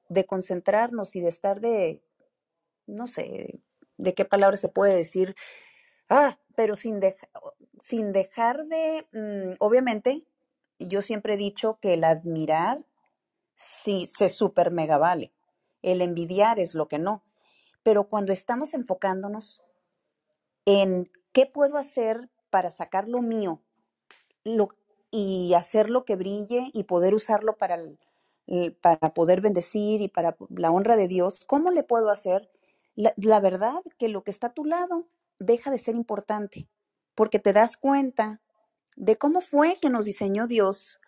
[0.10, 2.04] de concentrarnos y de estar de,
[2.88, 3.62] no sé,
[3.98, 5.36] de qué palabra se puede decir,
[6.10, 7.30] ah, pero sin, deja-
[7.80, 10.28] sin dejar de, mm, obviamente,
[10.80, 12.86] yo siempre he dicho que el admirar
[13.56, 15.34] sí se super mega vale.
[15.84, 17.24] El envidiar es lo que no.
[17.84, 19.64] Pero cuando estamos enfocándonos
[20.66, 23.62] en qué puedo hacer para sacar lo mío
[24.46, 24.70] lo-
[25.12, 28.00] y hacerlo que brille y poder usarlo para, el-
[28.82, 32.50] para poder bendecir y para la honra de Dios, ¿cómo le puedo hacer?
[32.96, 35.08] La, la verdad que lo que está a tu lado
[35.40, 36.68] deja de ser importante
[37.16, 38.42] porque te das cuenta
[38.96, 41.00] de cómo fue que nos diseñó Dios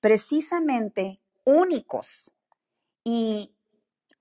[0.00, 2.32] precisamente únicos.
[3.04, 3.54] Y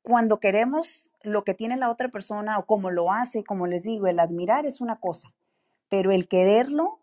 [0.02, 4.08] cuando queremos lo que tiene la otra persona o como lo hace, como les digo,
[4.08, 5.34] el admirar es una cosa,
[5.90, 7.00] pero el quererlo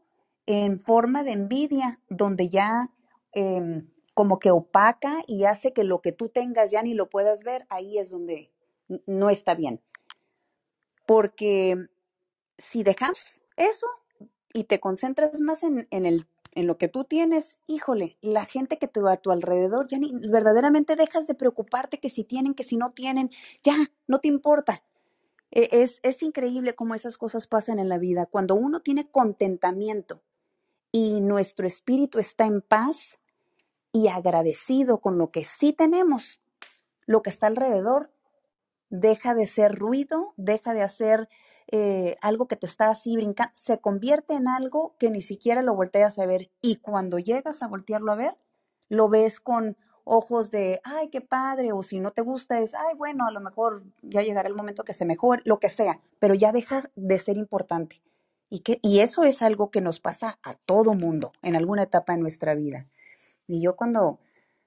[0.46, 2.90] en forma de envidia, donde ya
[3.32, 3.88] em,
[4.20, 7.66] como que opaca y hace que lo que tú tengas ya ni lo puedas ver,
[7.70, 8.52] ahí es donde
[9.06, 9.80] no está bien.
[11.06, 11.88] Porque
[12.58, 13.86] si dejamos eso
[14.54, 18.78] y te concentras más en, en el, en lo que tú tienes, híjole, la gente
[18.78, 22.54] que te va a tu alrededor, ya ni verdaderamente dejas de preocuparte que si tienen,
[22.54, 23.30] que si no tienen,
[23.62, 23.76] ya,
[24.08, 24.84] no te importa.
[25.52, 28.26] E- Es, es increíble cómo esas cosas pasan en la vida.
[28.26, 30.22] Cuando uno tiene contentamiento
[30.92, 33.19] y nuestro espíritu está en paz
[33.92, 36.40] y agradecido con lo que sí tenemos,
[37.06, 38.10] lo que está alrededor
[38.88, 41.28] deja de ser ruido, deja de hacer
[41.68, 45.74] eh, algo que te está así brincando, se convierte en algo que ni siquiera lo
[45.74, 46.50] volteas a ver.
[46.60, 48.36] Y cuando llegas a voltearlo a ver,
[48.88, 52.96] lo ves con ojos de, ay, qué padre, o si no te gusta es, ay,
[52.96, 56.34] bueno, a lo mejor ya llegará el momento que se mejore, lo que sea, pero
[56.34, 58.02] ya deja de ser importante.
[58.48, 62.14] Y, que, y eso es algo que nos pasa a todo mundo en alguna etapa
[62.14, 62.88] de nuestra vida.
[63.50, 64.20] Y yo cuando,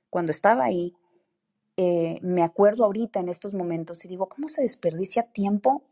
[0.10, 0.96] cuando estaba ahí,
[1.78, 5.84] eh, me acuerdo ahorita en estos momentos y digo, ¿cómo se desperdicia tiempo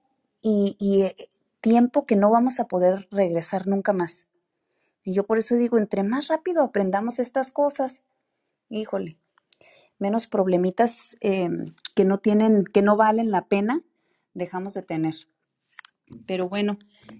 [0.41, 1.15] y, y, eh,
[1.61, 4.27] tiempo que no vamos a poder regresar nunca más?
[5.03, 8.03] Y yo por eso digo, entre más rápido aprendamos estas cosas,
[8.69, 9.17] híjole,
[9.97, 11.49] menos problemitas eh,
[11.95, 13.81] que no tienen, que no valen la pena,
[14.33, 15.15] dejamos de tener.
[16.25, 16.77] Pero bueno,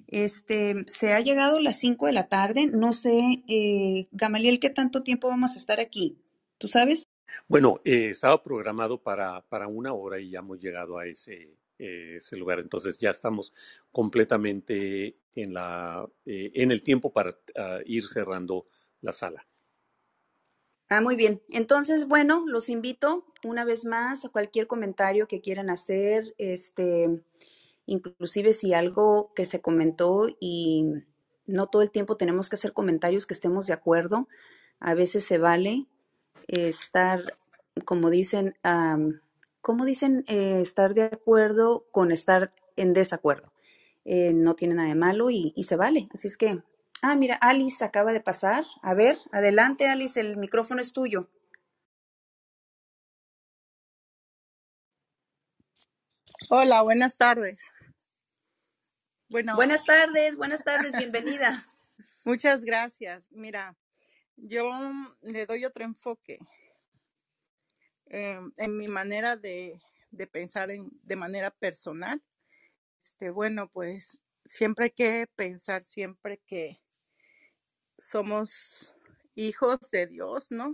[0.08, 2.68] este, se ha llegado las 5 de la tarde.
[2.68, 6.18] No sé, eh, Gamaliel, ¿qué tanto tiempo vamos a estar aquí?
[6.58, 7.08] ¿Tú sabes?
[7.48, 12.18] Bueno, eh, estaba programado para, para una hora y ya hemos llegado a ese, eh,
[12.18, 12.60] ese lugar.
[12.60, 13.54] Entonces ya estamos
[13.92, 18.68] completamente en, la, eh, en el tiempo para ah, ir cerrando
[19.02, 19.46] la sala.
[20.90, 21.42] Ah, muy bien.
[21.50, 27.24] Entonces, bueno, los invito una vez más a cualquier comentario que quieran hacer, este,
[27.92, 30.86] inclusive si algo que se comentó y
[31.46, 34.28] no todo el tiempo tenemos que hacer comentarios que estemos de acuerdo,
[34.80, 35.88] a veces se vale
[36.48, 37.38] eh, estar,
[37.86, 39.22] como dicen, am,
[39.62, 40.24] ¿cómo dicen?
[40.28, 43.52] Eh, estar de acuerdo con estar en desacuerdo.
[44.06, 46.08] Eh, no tiene nada de malo y, y se vale.
[46.14, 46.64] Así es que,
[47.02, 48.64] ah, mira, Alice acaba de pasar.
[48.82, 51.28] A ver, adelante, Alice, el micrófono es tuyo.
[56.50, 57.58] Hola, buenas tardes.
[59.32, 61.54] Bueno, Buenas tardes, buenas tardes, bienvenida.
[62.26, 63.32] muchas gracias.
[63.32, 63.78] Mira,
[64.36, 64.70] yo
[65.22, 66.38] le doy otro enfoque
[68.08, 72.22] eh, en mi manera de, de pensar en, de manera personal.
[73.02, 76.82] Este, bueno, pues siempre hay que pensar siempre que
[77.98, 78.94] somos
[79.36, 80.74] hijos de Dios, ¿no?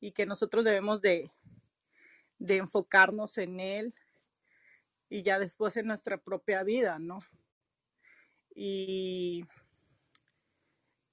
[0.00, 1.32] Y que nosotros debemos de,
[2.38, 3.94] de enfocarnos en Él
[5.08, 7.24] y ya después en nuestra propia vida, ¿no?
[8.54, 9.46] Y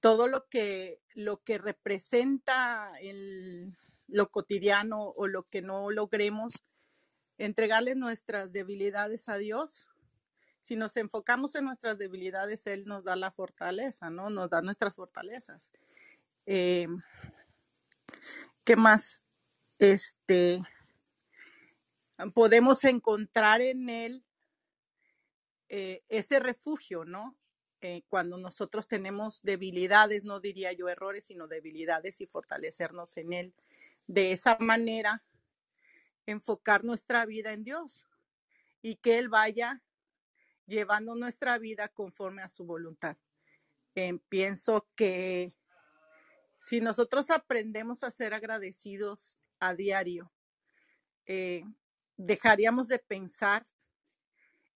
[0.00, 3.76] todo lo que, lo que representa el,
[4.08, 6.54] lo cotidiano o lo que no logremos,
[7.38, 9.88] entregarle nuestras debilidades a Dios.
[10.60, 14.30] Si nos enfocamos en nuestras debilidades, Él nos da la fortaleza, ¿no?
[14.30, 15.70] Nos da nuestras fortalezas.
[16.46, 16.86] Eh,
[18.64, 19.22] ¿Qué más?
[19.78, 20.62] Este,
[22.34, 24.24] podemos encontrar en Él
[25.74, 27.34] eh, ese refugio, ¿no?
[27.80, 33.54] Eh, cuando nosotros tenemos debilidades, no diría yo errores, sino debilidades y fortalecernos en Él.
[34.06, 35.24] De esa manera,
[36.26, 38.06] enfocar nuestra vida en Dios
[38.82, 39.82] y que Él vaya
[40.66, 43.16] llevando nuestra vida conforme a su voluntad.
[43.94, 45.54] Eh, pienso que
[46.58, 50.30] si nosotros aprendemos a ser agradecidos a diario,
[52.18, 53.66] dejaríamos de pensar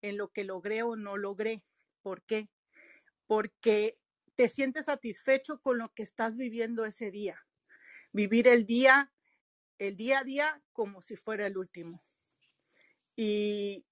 [0.02, 1.62] en lo que logré o no logré.
[2.02, 2.48] ¿Por qué?
[3.26, 3.98] Porque
[4.34, 7.46] te sientes satisfecho con lo que estás viviendo ese día.
[8.12, 9.12] Vivir el día,
[9.78, 12.04] el día a día como si fuera el último.
[13.16, 13.84] Y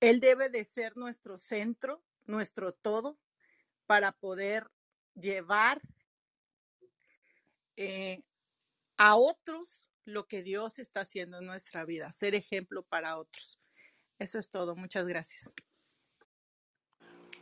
[0.00, 3.18] Él debe de ser nuestro centro, nuestro todo,
[3.86, 4.70] para poder
[5.14, 5.80] llevar
[7.76, 8.22] eh,
[8.96, 13.60] a otros lo que Dios está haciendo en nuestra vida, ser ejemplo para otros.
[14.18, 14.74] Eso es todo.
[14.74, 15.52] Muchas gracias.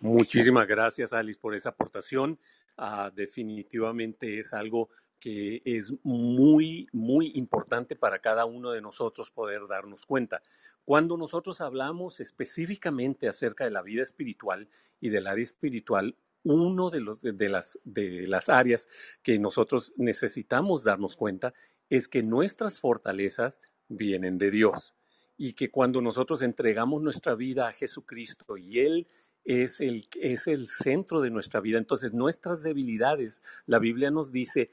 [0.01, 2.39] Muchísimas gracias, Alice, por esa aportación.
[2.77, 9.67] Ah, definitivamente es algo que es muy, muy importante para cada uno de nosotros poder
[9.67, 10.43] darnos cuenta.
[10.85, 14.69] Cuando nosotros hablamos específicamente acerca de la vida espiritual
[15.01, 18.87] y del área espiritual, uno de, los, de, las, de las áreas
[19.23, 21.55] que nosotros necesitamos darnos cuenta
[21.89, 24.93] es que nuestras fortalezas vienen de Dios
[25.37, 29.07] y que cuando nosotros entregamos nuestra vida a Jesucristo y Él
[29.45, 34.71] es el, es el centro de nuestra vida, entonces nuestras debilidades, la Biblia nos dice,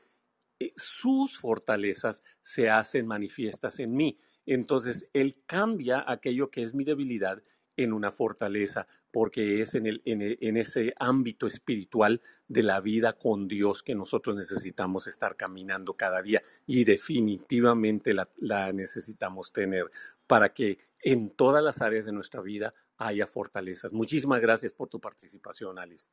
[0.60, 4.20] eh, sus fortalezas se hacen manifiestas en mí.
[4.46, 7.42] Entonces, Él cambia aquello que es mi debilidad
[7.78, 13.48] en una fortaleza, porque es en, el, en, ese ámbito espiritual de la vida con
[13.48, 19.92] Dios que nosotros necesitamos estar caminando cada día y definitivamente la, la necesitamos tener
[20.28, 23.92] para que en todas las áreas de nuestra vida haya fortalezas.
[23.92, 26.10] Muchísimas gracias por tu participación, Alice.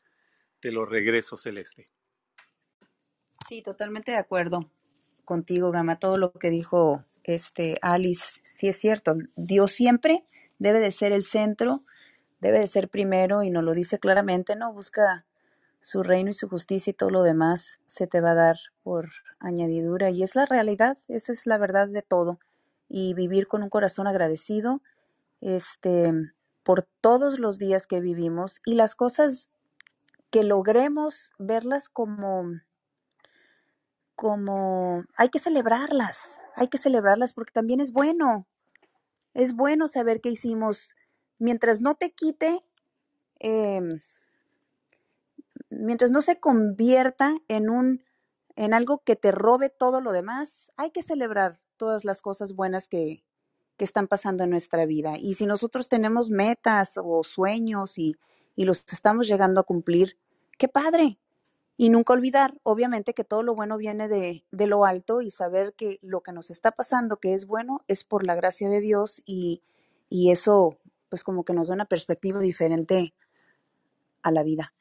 [0.61, 1.91] Te lo regreso, Celeste.
[3.47, 4.71] Sí, totalmente de acuerdo
[5.25, 5.99] contigo, Gama.
[5.99, 9.15] Todo lo que dijo este Alice, sí es cierto.
[9.37, 10.25] Dios siempre
[10.59, 11.85] debe de ser el centro,
[12.41, 14.73] debe de ser primero y nos lo dice claramente, ¿no?
[14.73, 15.25] Busca
[15.81, 19.09] su reino y su justicia y todo lo demás se te va a dar por
[19.39, 20.11] añadidura.
[20.11, 22.39] Y es la realidad, esa es la verdad de todo.
[22.89, 24.83] Y vivir con un corazón agradecido,
[25.41, 26.13] este,
[26.63, 29.49] por todos los días que vivimos y las cosas
[30.31, 32.61] que logremos verlas como
[34.15, 38.49] como hay que celebrarlas, hay que celebrarlas porque también es bueno,
[39.33, 40.97] es bueno saber que hicimos,
[41.39, 42.65] mientras no te quite,
[43.41, 44.01] em,
[45.71, 48.05] mientras no se convierta en un,
[48.57, 52.89] en algo que te robe todo lo demás, hay que celebrar todas las cosas buenas
[52.89, 53.25] que,
[53.77, 55.15] que están pasando en nuestra vida.
[55.19, 58.17] Y si nosotros tenemos metas o sueños y,
[58.57, 60.19] y los estamos llegando a cumplir,
[60.59, 61.19] qué padre,
[61.77, 65.75] y nunca olvidar, obviamente, que todo lo bueno viene de, de lo alto y saber
[65.75, 69.23] que lo que nos está pasando, que es bueno, es por la gracia de Dios
[69.25, 69.63] y,
[70.11, 70.77] y eso,
[71.09, 73.15] pues como que nos da una perspectiva diferente
[74.23, 74.73] a la vida.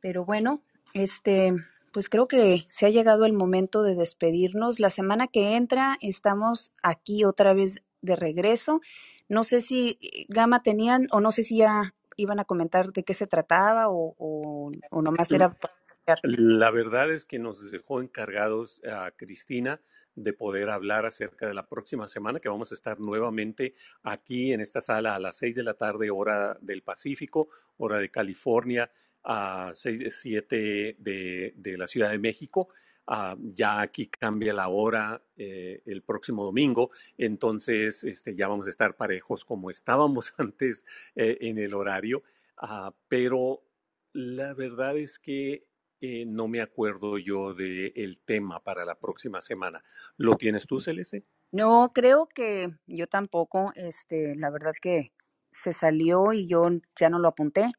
[0.00, 0.62] Pero bueno,
[0.94, 1.54] este,
[1.92, 4.80] pues creo que se ha llegado el momento de despedirnos.
[4.80, 8.80] La semana que entra estamos aquí otra vez de regreso.
[9.28, 13.04] No sé si eh, Gama tenían, o no sé si ya iban a comentar de
[13.04, 15.74] qué se trataba o, o, o nomás era para
[16.22, 19.80] La verdad es que nos dejó encargados a Cristina
[20.14, 24.60] de poder hablar acerca de la próxima semana, que vamos a estar nuevamente aquí en
[24.60, 27.48] esta sala a las 6 de la tarde, hora del Pacífico,
[27.78, 28.90] hora de California,
[29.24, 32.68] a 6, 7 de, de la Ciudad de México.
[33.06, 38.70] Ah, ya aquí cambia la hora eh, el próximo domingo, entonces este, ya vamos a
[38.70, 40.84] estar parejos como estábamos antes
[41.16, 42.22] eh, en el horario.
[42.56, 43.64] Ah, pero
[44.12, 45.66] la verdad es que
[46.04, 49.84] eh, no me acuerdo yo del tema para la próxima semana.
[50.16, 51.24] ¿Lo tienes tú, Celeste?
[51.52, 55.12] No, creo que yo tampoco, este, la verdad que
[55.52, 57.70] se salió y yo ya no lo apunté,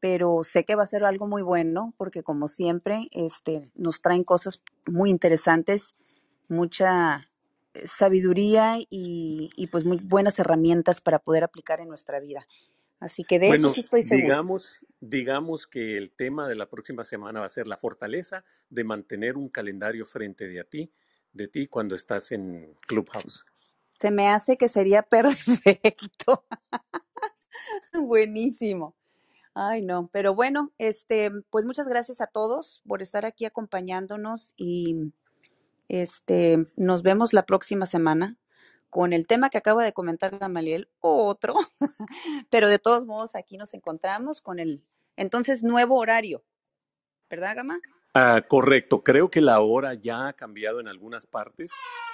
[0.00, 4.24] pero sé que va a ser algo muy bueno porque como siempre, este, nos traen
[4.24, 5.94] cosas muy interesantes,
[6.50, 7.26] mucha
[7.72, 12.46] eh, sabiduría y, y pues muy buenas herramientas para poder aplicar en nuestra vida.
[13.02, 14.26] Así que de eso sí estoy segura.
[14.26, 18.84] digamos, digamos que el tema de la próxima semana va a ser la fortaleza de
[18.84, 20.92] mantener un calendario frente de a ti,
[21.32, 23.44] de ti cuando estás en Clubhouse.
[23.94, 26.44] Se me hace que sería perfecto.
[27.92, 28.94] Buenísimo.
[29.52, 35.12] Ay, no, pero bueno, este, pues muchas gracias a todos por estar aquí acompañándonos y
[35.88, 38.38] este, nos vemos la próxima semana
[38.92, 41.54] con el tema que acaba de comentar Gamaliel otro,
[42.50, 44.84] pero de todos modos aquí nos encontramos con el
[45.16, 46.44] entonces nuevo horario,
[47.30, 47.80] ¿verdad, Gama?
[48.12, 51.72] Ah, correcto, creo que la hora ya ha cambiado en algunas partes,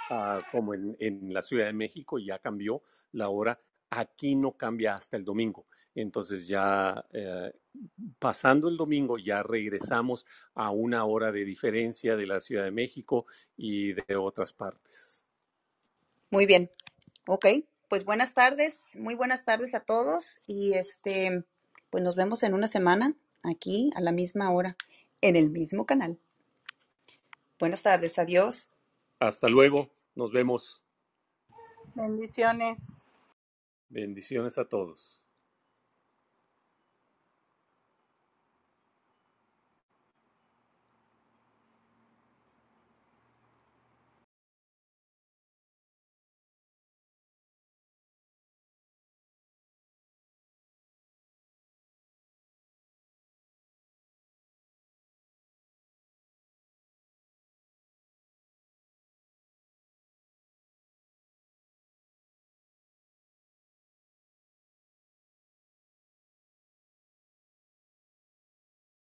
[0.08, 3.60] ah, como en, en la Ciudad de México ya cambió la hora,
[3.90, 5.66] aquí no cambia hasta el domingo.
[5.96, 7.52] Entonces ya eh,
[8.20, 10.24] pasando el domingo ya regresamos
[10.54, 13.26] a una hora de diferencia de la Ciudad de México
[13.56, 15.24] y de otras partes.
[16.30, 16.70] Muy bien.
[17.26, 17.46] Ok,
[17.88, 21.44] pues buenas tardes, muy buenas tardes a todos y este,
[21.90, 24.76] pues nos vemos en una semana aquí a la misma hora,
[25.22, 26.18] en el mismo canal.
[27.58, 28.70] Buenas tardes, adiós.
[29.20, 30.82] Hasta luego, nos vemos.
[31.94, 32.78] Bendiciones.
[33.88, 35.24] Bendiciones a todos.